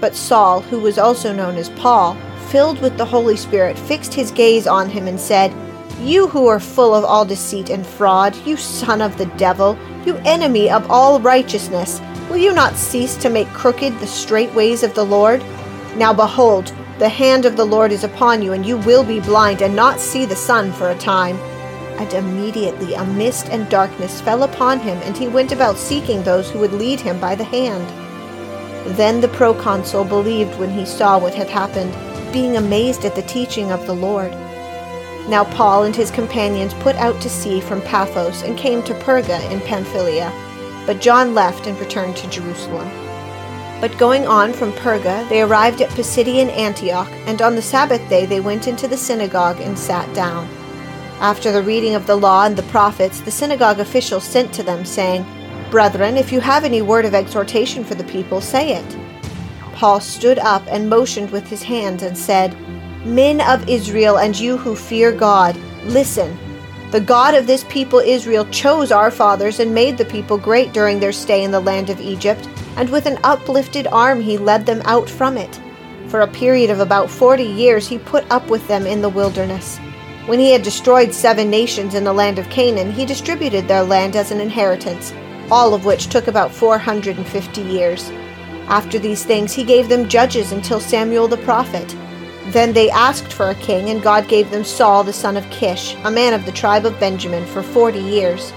But 0.01 0.15
Saul, 0.15 0.61
who 0.61 0.79
was 0.79 0.97
also 0.97 1.33
known 1.33 1.57
as 1.57 1.71
Paul, 1.71 2.17
filled 2.51 2.81
with 2.81 2.97
the 2.97 3.05
Holy 3.05 3.37
Spirit, 3.37 3.77
fixed 3.77 4.15
his 4.15 4.31
gaze 4.31 4.69
on 4.69 4.89
him 4.89 5.09
and 5.09 5.19
said, 5.19 5.53
You 6.01 6.29
who 6.29 6.47
are 6.47 6.61
full 6.61 6.95
of 6.95 7.05
all 7.05 7.25
deceit 7.25 7.69
and 7.69 7.85
fraud, 7.85 8.37
you 8.47 8.57
son 8.57 9.03
of 9.03 9.19
the 9.19 9.27
devil, 9.37 9.77
you 10.07 10.19
enemy 10.19 10.71
of 10.71 10.89
all 10.89 11.19
righteousness, 11.19 12.01
will 12.31 12.37
you 12.37 12.53
not 12.55 12.77
cease 12.77 13.17
to 13.17 13.29
make 13.29 13.49
crooked 13.49 13.99
the 13.99 14.07
straight 14.07 14.55
ways 14.55 14.85
of 14.85 14.95
the 14.95 15.05
Lord? 15.05 15.43
Now 15.97 16.15
behold, 16.15 16.73
the 16.99 17.09
hand 17.09 17.45
of 17.45 17.57
the 17.57 17.65
Lord 17.65 17.93
is 17.93 18.03
upon 18.03 18.43
you, 18.43 18.53
and 18.53 18.67
you 18.67 18.77
will 18.79 19.05
be 19.05 19.21
blind 19.21 19.63
and 19.63 19.77
not 19.77 20.01
see 20.01 20.25
the 20.25 20.35
sun 20.35 20.73
for 20.73 20.91
a 20.91 20.99
time. 20.99 21.37
And 21.99 22.13
immediately 22.13 22.95
a 22.95 23.05
mist 23.05 23.49
and 23.51 23.69
darkness 23.69 24.21
fell 24.21 24.43
upon 24.43 24.81
him, 24.81 24.99
and 24.99 25.17
he 25.17 25.29
went 25.29 25.53
about 25.53 25.77
seeking 25.77 26.23
those 26.23 26.51
who 26.51 26.59
would 26.59 26.73
lead 26.73 27.01
him 27.01 27.21
by 27.21 27.35
the 27.35 27.45
hand. 27.45 27.87
Then 28.97 29.21
the 29.21 29.29
proconsul 29.29 30.05
believed 30.05 30.59
when 30.59 30.71
he 30.71 30.85
saw 30.85 31.19
what 31.19 31.35
had 31.35 31.49
happened 31.49 31.95
being 32.33 32.57
amazed 32.57 33.05
at 33.05 33.15
the 33.15 33.23
teaching 33.23 33.71
of 33.71 33.87
the 33.87 33.95
Lord. 33.95 34.33
Now 35.29 35.45
Paul 35.45 35.85
and 35.85 35.95
his 35.95 36.11
companions 36.11 36.75
put 36.75 36.97
out 36.97 37.21
to 37.21 37.29
sea 37.29 37.61
from 37.61 37.83
Paphos 37.83 38.43
and 38.43 38.57
came 38.57 38.83
to 38.85 38.95
Perga 38.95 39.51
in 39.51 39.61
Pamphylia, 39.61 40.33
but 40.87 41.01
John 41.01 41.35
left 41.35 41.67
and 41.67 41.79
returned 41.79 42.17
to 42.17 42.31
Jerusalem. 42.31 42.89
But 43.81 43.97
going 43.97 44.27
on 44.27 44.53
from 44.53 44.73
Perga, 44.73 45.29
they 45.29 45.41
arrived 45.41 45.81
at 45.81 45.91
Pisidian 45.91 46.51
Antioch, 46.51 47.11
and 47.27 47.41
on 47.41 47.55
the 47.55 47.63
Sabbath 47.63 48.07
day 48.11 48.27
they 48.27 48.41
went 48.41 48.67
into 48.67 48.89
the 48.89 48.97
synagogue 48.97 49.61
and 49.61 49.79
sat 49.79 50.13
down. 50.15 50.49
After 51.21 51.53
the 51.53 51.63
reading 51.63 51.95
of 51.95 52.07
the 52.07 52.17
law 52.17 52.45
and 52.45 52.57
the 52.57 52.65
prophets, 52.65 53.21
the 53.21 53.31
synagogue 53.31 53.79
officials 53.79 54.25
sent 54.25 54.53
to 54.55 54.65
them, 54.65 54.85
saying, 54.85 55.25
Brethren, 55.71 56.17
if 56.17 56.33
you 56.33 56.41
have 56.41 56.65
any 56.65 56.83
word 56.83 57.05
of 57.05 57.15
exhortation 57.15 57.85
for 57.85 57.95
the 57.95 58.05
people, 58.05 58.41
say 58.41 58.75
it. 58.75 58.97
Paul 59.75 60.01
stood 60.01 60.41
up 60.41 60.63
and 60.69 60.91
motioned 60.91 61.31
with 61.31 61.47
his 61.47 61.63
hands 61.63 62.03
and 62.03 62.19
said, 62.19 62.57
Men 63.07 63.41
of 63.41 63.69
Israel, 63.69 64.19
and 64.19 64.37
you 64.39 64.57
who 64.57 64.75
fear 64.75 65.13
God, 65.13 65.57
listen. 65.85 66.37
The 66.91 67.01
God 67.01 67.35
of 67.35 67.47
this 67.47 67.65
people 67.65 68.01
Israel 68.01 68.47
chose 68.47 68.91
our 68.91 69.13
fathers 69.13 69.61
and 69.61 69.73
made 69.73 69.99
the 69.99 70.05
people 70.05 70.37
great 70.37 70.73
during 70.73 70.99
their 70.99 71.13
stay 71.13 71.45
in 71.45 71.53
the 71.53 71.61
land 71.61 71.91
of 71.91 72.01
Egypt, 72.01 72.49
and 72.79 72.89
with 72.89 73.05
an 73.07 73.19
uplifted 73.25 73.87
arm 73.89 74.21
he 74.21 74.39
led 74.39 74.65
them 74.65 74.81
out 74.85 75.11
from 75.11 75.37
it. 75.37 75.61
For 76.09 76.21
a 76.21 76.29
period 76.29 76.71
of 76.71 76.81
about 76.81 77.11
forty 77.11 77.45
years 77.45 77.87
he 77.87 77.99
put 77.99 78.25
up 78.31 78.49
with 78.49 78.67
them 78.69 78.87
in 78.87 79.03
the 79.03 79.09
wilderness. 79.11 79.77
When 80.25 80.39
he 80.39 80.53
had 80.53 80.63
destroyed 80.63 81.13
seven 81.13 81.51
nations 81.51 81.95
in 81.95 82.05
the 82.05 82.13
land 82.13 82.39
of 82.39 82.49
Canaan, 82.51 82.93
he 82.93 83.05
distributed 83.05 83.67
their 83.67 83.83
land 83.83 84.15
as 84.15 84.31
an 84.31 84.41
inheritance, 84.41 85.13
all 85.51 85.75
of 85.75 85.85
which 85.85 86.09
took 86.09 86.29
about 86.29 86.53
four 86.53 86.79
hundred 86.79 87.17
and 87.17 87.27
fifty 87.27 87.63
years. 87.63 88.11
After 88.69 88.99
these 88.99 89.25
things, 89.25 89.53
he 89.53 89.65
gave 89.65 89.89
them 89.89 90.09
judges 90.09 90.53
until 90.53 90.81
Samuel 90.81 91.29
the 91.29 91.39
prophet. 91.39 91.97
Then 92.49 92.73
they 92.73 92.91
asked 92.91 93.33
for 93.33 93.51
a 93.51 93.55
king, 93.55 93.91
and 93.91 94.03
God 94.03 94.29
gave 94.29 94.51
them 94.51 94.65
Saul 94.65 95.05
the 95.05 95.13
son 95.13 95.37
of 95.37 95.49
Kish, 95.51 95.95
a 96.05 96.11
man 96.11 96.33
of 96.33 96.47
the 96.47 96.53
tribe 96.53 96.87
of 96.87 97.01
Benjamin, 97.01 97.47
for 97.47 97.63
forty 97.63 98.01
years. 98.01 98.53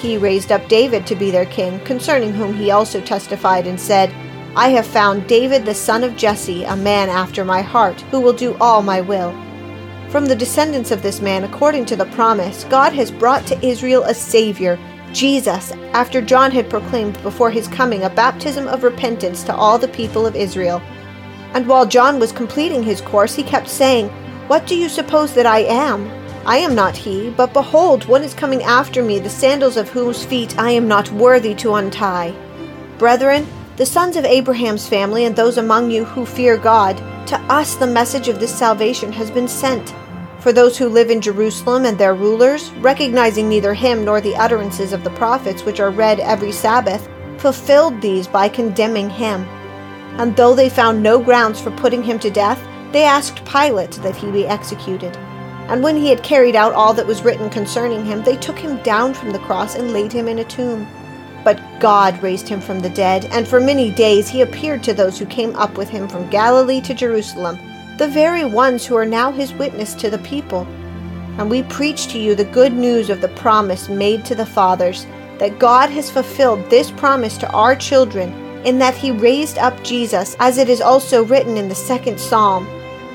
He 0.00 0.16
raised 0.16 0.52
up 0.52 0.68
David 0.68 1.06
to 1.06 1.16
be 1.16 1.30
their 1.30 1.46
king, 1.46 1.80
concerning 1.80 2.32
whom 2.32 2.54
he 2.54 2.70
also 2.70 3.00
testified 3.00 3.66
and 3.66 3.80
said, 3.80 4.14
I 4.54 4.68
have 4.70 4.86
found 4.86 5.26
David 5.26 5.64
the 5.64 5.74
son 5.74 6.04
of 6.04 6.16
Jesse, 6.16 6.64
a 6.64 6.76
man 6.76 7.08
after 7.08 7.44
my 7.44 7.62
heart, 7.62 8.00
who 8.10 8.20
will 8.20 8.32
do 8.32 8.56
all 8.60 8.82
my 8.82 9.00
will. 9.00 9.32
From 10.08 10.26
the 10.26 10.36
descendants 10.36 10.90
of 10.90 11.02
this 11.02 11.20
man, 11.20 11.44
according 11.44 11.84
to 11.86 11.96
the 11.96 12.06
promise, 12.06 12.64
God 12.64 12.92
has 12.92 13.10
brought 13.10 13.46
to 13.48 13.66
Israel 13.66 14.04
a 14.04 14.14
Savior 14.14 14.78
Jesus, 15.12 15.72
after 15.92 16.20
John 16.20 16.50
had 16.50 16.70
proclaimed 16.70 17.22
before 17.22 17.50
his 17.50 17.68
coming 17.68 18.04
a 18.04 18.10
baptism 18.10 18.68
of 18.68 18.82
repentance 18.82 19.42
to 19.44 19.54
all 19.54 19.78
the 19.78 19.88
people 19.88 20.26
of 20.26 20.36
Israel. 20.36 20.80
And 21.54 21.66
while 21.66 21.86
John 21.86 22.20
was 22.20 22.30
completing 22.30 22.82
his 22.82 23.00
course, 23.00 23.34
he 23.34 23.42
kept 23.42 23.68
saying, 23.68 24.08
What 24.48 24.66
do 24.66 24.76
you 24.76 24.88
suppose 24.88 25.34
that 25.34 25.46
I 25.46 25.60
am? 25.60 26.17
I 26.48 26.56
am 26.56 26.74
not 26.74 26.96
he, 26.96 27.28
but 27.28 27.52
behold, 27.52 28.06
one 28.06 28.24
is 28.24 28.32
coming 28.32 28.62
after 28.62 29.02
me, 29.02 29.18
the 29.18 29.28
sandals 29.28 29.76
of 29.76 29.90
whose 29.90 30.24
feet 30.24 30.58
I 30.58 30.70
am 30.70 30.88
not 30.88 31.12
worthy 31.12 31.54
to 31.56 31.74
untie. 31.74 32.34
Brethren, 32.96 33.46
the 33.76 33.84
sons 33.84 34.16
of 34.16 34.24
Abraham's 34.24 34.88
family 34.88 35.26
and 35.26 35.36
those 35.36 35.58
among 35.58 35.90
you 35.90 36.06
who 36.06 36.24
fear 36.24 36.56
God, 36.56 36.96
to 37.26 37.38
us 37.52 37.74
the 37.74 37.86
message 37.86 38.28
of 38.28 38.40
this 38.40 38.58
salvation 38.58 39.12
has 39.12 39.30
been 39.30 39.46
sent. 39.46 39.94
For 40.40 40.50
those 40.50 40.78
who 40.78 40.88
live 40.88 41.10
in 41.10 41.20
Jerusalem 41.20 41.84
and 41.84 41.98
their 41.98 42.14
rulers, 42.14 42.70
recognizing 42.80 43.46
neither 43.46 43.74
him 43.74 44.02
nor 44.02 44.22
the 44.22 44.36
utterances 44.36 44.94
of 44.94 45.04
the 45.04 45.10
prophets 45.10 45.66
which 45.66 45.80
are 45.80 45.90
read 45.90 46.18
every 46.18 46.52
Sabbath, 46.52 47.06
fulfilled 47.36 48.00
these 48.00 48.26
by 48.26 48.48
condemning 48.48 49.10
him. 49.10 49.42
And 50.16 50.34
though 50.34 50.54
they 50.54 50.70
found 50.70 51.02
no 51.02 51.22
grounds 51.22 51.60
for 51.60 51.72
putting 51.72 52.02
him 52.02 52.18
to 52.20 52.30
death, 52.30 52.66
they 52.92 53.04
asked 53.04 53.44
Pilate 53.44 53.92
that 54.02 54.16
he 54.16 54.30
be 54.32 54.46
executed. 54.46 55.14
And 55.68 55.82
when 55.82 55.96
he 55.96 56.08
had 56.08 56.22
carried 56.22 56.56
out 56.56 56.72
all 56.72 56.94
that 56.94 57.06
was 57.06 57.22
written 57.22 57.50
concerning 57.50 58.04
him, 58.04 58.22
they 58.22 58.36
took 58.36 58.58
him 58.58 58.82
down 58.82 59.14
from 59.14 59.32
the 59.32 59.38
cross 59.40 59.74
and 59.74 59.92
laid 59.92 60.12
him 60.12 60.28
in 60.28 60.38
a 60.38 60.44
tomb. 60.44 60.86
But 61.44 61.60
God 61.78 62.22
raised 62.22 62.48
him 62.48 62.60
from 62.60 62.80
the 62.80 62.90
dead, 62.90 63.26
and 63.26 63.46
for 63.46 63.60
many 63.60 63.90
days 63.90 64.28
he 64.28 64.42
appeared 64.42 64.82
to 64.84 64.94
those 64.94 65.18
who 65.18 65.26
came 65.26 65.54
up 65.56 65.76
with 65.76 65.88
him 65.88 66.08
from 66.08 66.28
Galilee 66.30 66.80
to 66.82 66.94
Jerusalem 66.94 67.58
the 67.98 68.08
very 68.08 68.44
ones 68.44 68.86
who 68.86 68.96
are 68.96 69.04
now 69.04 69.32
his 69.32 69.52
witness 69.54 69.92
to 69.94 70.08
the 70.08 70.18
people. 70.18 70.60
And 71.36 71.50
we 71.50 71.64
preach 71.64 72.06
to 72.08 72.18
you 72.18 72.34
the 72.34 72.44
good 72.44 72.72
news 72.72 73.10
of 73.10 73.20
the 73.20 73.28
promise 73.28 73.88
made 73.88 74.24
to 74.24 74.36
the 74.36 74.46
fathers, 74.46 75.04
that 75.38 75.58
God 75.58 75.90
has 75.90 76.10
fulfilled 76.10 76.70
this 76.70 76.90
promise 76.92 77.36
to 77.38 77.50
our 77.50 77.74
children, 77.74 78.32
in 78.64 78.78
that 78.78 78.94
he 78.94 79.10
raised 79.10 79.58
up 79.58 79.82
Jesus, 79.82 80.36
as 80.38 80.58
it 80.58 80.68
is 80.68 80.80
also 80.80 81.24
written 81.24 81.56
in 81.56 81.68
the 81.68 81.74
second 81.74 82.18
psalm 82.20 82.66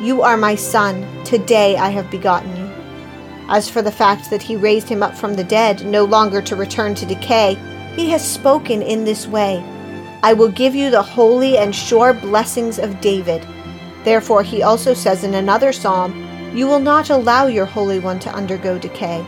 You 0.01 0.21
are 0.21 0.37
my 0.37 0.55
son, 0.55 1.05
today 1.23 1.77
I 1.77 1.89
have 1.89 2.11
begotten 2.11 2.55
you. 2.57 2.69
As 3.49 3.69
for 3.69 3.81
the 3.81 3.91
fact 3.91 4.29
that 4.29 4.41
he 4.41 4.55
raised 4.55 4.89
him 4.89 5.03
up 5.03 5.15
from 5.15 5.35
the 5.35 5.43
dead, 5.43 5.85
no 5.85 6.03
longer 6.03 6.41
to 6.41 6.55
return 6.55 6.95
to 6.95 7.05
decay, 7.05 7.57
he 7.95 8.09
has 8.09 8.27
spoken 8.27 8.81
in 8.81 9.03
this 9.03 9.27
way 9.27 9.63
I 10.23 10.31
will 10.31 10.49
give 10.49 10.73
you 10.73 10.89
the 10.89 11.01
holy 11.01 11.57
and 11.57 11.75
sure 11.75 12.13
blessings 12.13 12.79
of 12.79 13.01
David. 13.01 13.45
Therefore, 14.05 14.41
he 14.41 14.63
also 14.63 14.93
says 14.93 15.25
in 15.25 15.33
another 15.33 15.73
psalm, 15.73 16.13
You 16.55 16.65
will 16.65 16.79
not 16.79 17.09
allow 17.09 17.47
your 17.47 17.65
Holy 17.65 17.99
One 17.99 18.19
to 18.19 18.33
undergo 18.33 18.79
decay. 18.79 19.23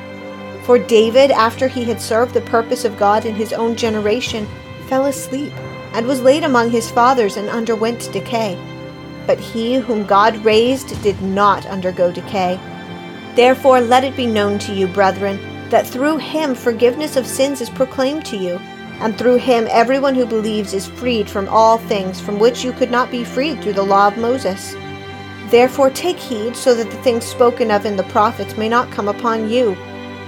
For 0.64 0.80
David, 0.80 1.32
after 1.32 1.68
he 1.68 1.84
had 1.84 2.00
served 2.00 2.34
the 2.34 2.42
purpose 2.42 2.86
of 2.86 2.98
God 2.98 3.26
in 3.26 3.36
his 3.36 3.52
own 3.52 3.76
generation, 3.76 4.48
fell 4.88 5.06
asleep, 5.08 5.52
and 5.94 6.08
was 6.08 6.22
laid 6.22 6.46
among 6.46 6.72
his 6.72 6.90
fathers 6.90 7.36
and 7.36 7.50
underwent 7.50 8.10
decay. 8.14 8.58
But 9.28 9.40
he 9.40 9.76
whom 9.76 10.06
God 10.06 10.38
raised 10.46 11.02
did 11.02 11.22
not 11.22 11.66
undergo 11.66 12.12
decay. 12.12 12.60
Therefore, 13.36 13.82
let 13.82 14.04
it 14.04 14.16
be 14.16 14.28
known 14.28 14.60
to 14.60 14.74
you, 14.74 14.88
brethren, 14.88 15.40
that 15.70 15.88
through 15.88 16.18
him 16.18 16.56
forgiveness 16.56 17.16
of 17.16 17.26
sins 17.28 17.62
is 17.62 17.70
proclaimed 17.70 18.26
to 18.28 18.38
you 18.38 18.60
and 19.00 19.18
through 19.18 19.36
him 19.36 19.68
everyone 19.70 20.16
who 20.16 20.26
believes 20.26 20.74
is 20.74 20.88
freed 20.88 21.30
from 21.30 21.50
all 21.50 21.78
things 21.78 22.20
from 22.20 22.40
which 22.40 22.64
you 22.64 22.72
could 22.72 22.92
not 22.92 23.12
be 23.12 23.24
freed 23.24 23.62
through 23.62 23.74
the 23.74 23.84
law 23.84 24.08
of 24.08 24.18
Moses. 24.18 24.74
Therefore 25.50 25.90
take 25.90 26.18
heed, 26.18 26.56
so 26.56 26.74
that 26.74 26.90
the 26.90 26.98
things 27.04 27.26
spoken 27.26 27.72
of 27.72 27.86
in 27.86 27.98
the 27.98 28.04
prophets 28.06 28.58
may 28.58 28.70
not 28.70 28.92
come 28.92 29.08
upon 29.08 29.50
you. 29.50 29.76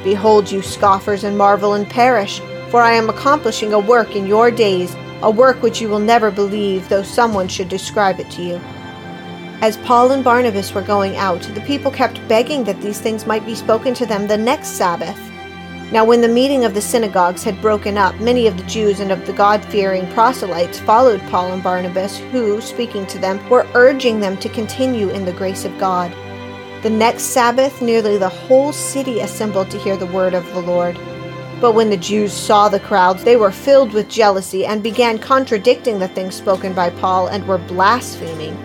Behold, 0.04 0.52
you 0.52 0.62
scoffers, 0.62 1.24
and 1.24 1.38
marvel 1.38 1.74
and 1.74 1.90
perish, 1.90 2.40
for 2.70 2.82
I 2.82 2.94
am 2.94 3.10
accomplishing 3.10 3.74
a 3.74 3.80
work 3.80 4.16
in 4.16 4.28
your 4.28 4.52
days, 4.52 4.96
a 5.24 5.32
work 5.32 5.62
which 5.64 5.82
you 5.82 5.90
will 5.90 6.00
never 6.00 6.30
believe, 6.30 6.88
though 6.88 7.04
someone 7.04 7.48
should 7.48 7.70
describe 7.70 8.20
it 8.20 8.30
to 8.32 8.44
you. 8.44 8.62
As 9.60 9.78
Paul 9.78 10.12
and 10.12 10.24
Barnabas 10.24 10.76
were 10.76 10.84
going 10.84 11.18
out, 11.18 11.42
the 11.42 11.62
people 11.62 11.90
kept 11.90 12.26
begging 12.28 12.64
that 12.66 12.80
these 12.80 13.02
things 13.02 13.26
might 13.26 13.44
be 13.44 13.56
spoken 13.56 13.96
to 13.96 14.06
them 14.06 14.28
the 14.28 14.38
next 14.38 14.74
Sabbath. 14.74 15.20
Now, 15.92 16.06
when 16.06 16.22
the 16.22 16.28
meeting 16.28 16.64
of 16.64 16.76
the 16.76 16.82
synagogues 16.82 17.44
had 17.44 17.60
broken 17.60 17.98
up, 17.98 18.14
many 18.20 18.46
of 18.46 18.56
the 18.56 18.66
Jews 18.66 19.00
and 19.00 19.12
of 19.12 19.26
the 19.26 19.34
God 19.34 19.66
fearing 19.66 20.06
proselytes 20.12 20.80
followed 20.80 21.22
Paul 21.32 21.54
and 21.54 21.64
Barnabas, 21.64 22.20
who, 22.20 22.62
speaking 22.62 23.08
to 23.08 23.18
them, 23.18 23.40
were 23.50 23.66
urging 23.74 24.20
them 24.20 24.38
to 24.38 24.50
continue 24.50 25.10
in 25.10 25.26
the 25.26 25.34
grace 25.34 25.66
of 25.66 25.76
God. 25.80 26.12
The 26.84 26.92
next 26.92 27.24
Sabbath, 27.24 27.82
nearly 27.82 28.20
the 28.20 28.30
whole 28.30 28.72
city 28.72 29.22
assembled 29.22 29.72
to 29.72 29.80
hear 29.80 29.98
the 29.98 30.06
word 30.06 30.36
of 30.36 30.46
the 30.54 30.62
Lord. 30.62 31.00
But 31.60 31.72
when 31.72 31.90
the 31.90 31.98
Jews 31.98 32.32
saw 32.32 32.70
the 32.70 32.80
crowds, 32.80 33.24
they 33.24 33.38
were 33.38 33.52
filled 33.52 33.92
with 33.92 34.08
jealousy 34.08 34.68
and 34.68 34.84
began 34.84 35.18
contradicting 35.18 35.98
the 35.98 36.10
things 36.10 36.36
spoken 36.36 36.74
by 36.74 36.92
Paul 36.92 37.30
and 37.30 37.48
were 37.48 37.58
blaspheming. 37.58 38.56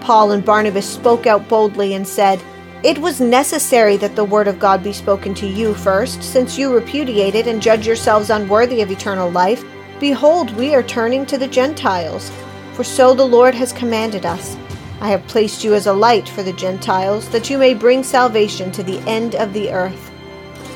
Paul 0.00 0.32
and 0.32 0.44
Barnabas 0.44 0.88
spoke 0.88 1.26
out 1.26 1.48
boldly 1.48 1.94
and 1.94 2.06
said, 2.06 2.42
it 2.84 2.98
was 2.98 3.20
necessary 3.20 3.96
that 3.96 4.14
the 4.14 4.24
word 4.24 4.46
of 4.46 4.60
God 4.60 4.84
be 4.84 4.92
spoken 4.92 5.34
to 5.34 5.48
you 5.48 5.74
first, 5.74 6.22
since 6.22 6.56
you 6.56 6.72
repudiate 6.72 7.34
it 7.34 7.48
and 7.48 7.60
judge 7.60 7.84
yourselves 7.84 8.30
unworthy 8.30 8.82
of 8.82 8.90
eternal 8.92 9.28
life. 9.28 9.64
Behold, 9.98 10.54
we 10.54 10.76
are 10.76 10.82
turning 10.84 11.26
to 11.26 11.38
the 11.38 11.48
Gentiles, 11.48 12.30
for 12.74 12.84
so 12.84 13.14
the 13.14 13.26
Lord 13.26 13.52
has 13.56 13.72
commanded 13.72 14.24
us. 14.24 14.56
I 15.00 15.08
have 15.08 15.26
placed 15.26 15.64
you 15.64 15.74
as 15.74 15.88
a 15.88 15.92
light 15.92 16.28
for 16.28 16.44
the 16.44 16.52
Gentiles, 16.52 17.28
that 17.30 17.50
you 17.50 17.58
may 17.58 17.74
bring 17.74 18.04
salvation 18.04 18.70
to 18.72 18.84
the 18.84 19.00
end 19.08 19.34
of 19.34 19.52
the 19.52 19.72
earth. 19.72 20.08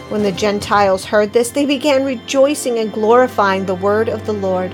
When 0.08 0.24
the 0.24 0.32
Gentiles 0.32 1.04
heard 1.04 1.32
this, 1.32 1.50
they 1.50 1.66
began 1.66 2.04
rejoicing 2.04 2.80
and 2.80 2.92
glorifying 2.92 3.64
the 3.64 3.76
word 3.76 4.08
of 4.08 4.26
the 4.26 4.32
Lord. 4.32 4.72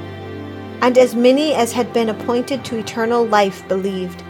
And 0.80 0.96
as 0.96 1.14
many 1.14 1.54
as 1.54 1.72
had 1.72 1.92
been 1.92 2.08
appointed 2.08 2.64
to 2.64 2.78
eternal 2.78 3.26
life 3.26 3.68
believed. 3.68 4.22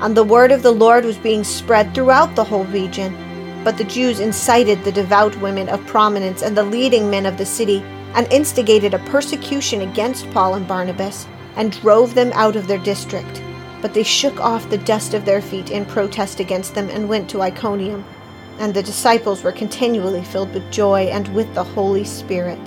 And 0.00 0.16
the 0.16 0.24
word 0.24 0.52
of 0.52 0.62
the 0.62 0.72
Lord 0.72 1.04
was 1.04 1.16
being 1.18 1.44
spread 1.44 1.94
throughout 1.94 2.34
the 2.34 2.44
whole 2.44 2.64
region. 2.66 3.16
But 3.64 3.78
the 3.78 3.84
Jews 3.84 4.20
incited 4.20 4.84
the 4.84 4.92
devout 4.92 5.34
women 5.40 5.68
of 5.68 5.84
prominence 5.86 6.42
and 6.42 6.56
the 6.56 6.62
leading 6.62 7.10
men 7.10 7.26
of 7.26 7.38
the 7.38 7.46
city, 7.46 7.82
and 8.14 8.30
instigated 8.32 8.94
a 8.94 8.98
persecution 9.00 9.80
against 9.80 10.30
Paul 10.30 10.54
and 10.54 10.68
Barnabas, 10.68 11.26
and 11.56 11.72
drove 11.72 12.14
them 12.14 12.30
out 12.34 12.56
of 12.56 12.66
their 12.66 12.78
district. 12.78 13.42
But 13.82 13.94
they 13.94 14.02
shook 14.02 14.40
off 14.40 14.70
the 14.70 14.78
dust 14.78 15.14
of 15.14 15.24
their 15.24 15.42
feet 15.42 15.70
in 15.70 15.84
protest 15.84 16.40
against 16.40 16.74
them 16.74 16.88
and 16.90 17.08
went 17.08 17.28
to 17.30 17.42
Iconium. 17.42 18.04
And 18.58 18.72
the 18.72 18.82
disciples 18.82 19.42
were 19.42 19.52
continually 19.52 20.24
filled 20.24 20.52
with 20.54 20.70
joy 20.70 21.08
and 21.12 21.28
with 21.34 21.52
the 21.54 21.64
Holy 21.64 22.04
Spirit. 22.04 22.60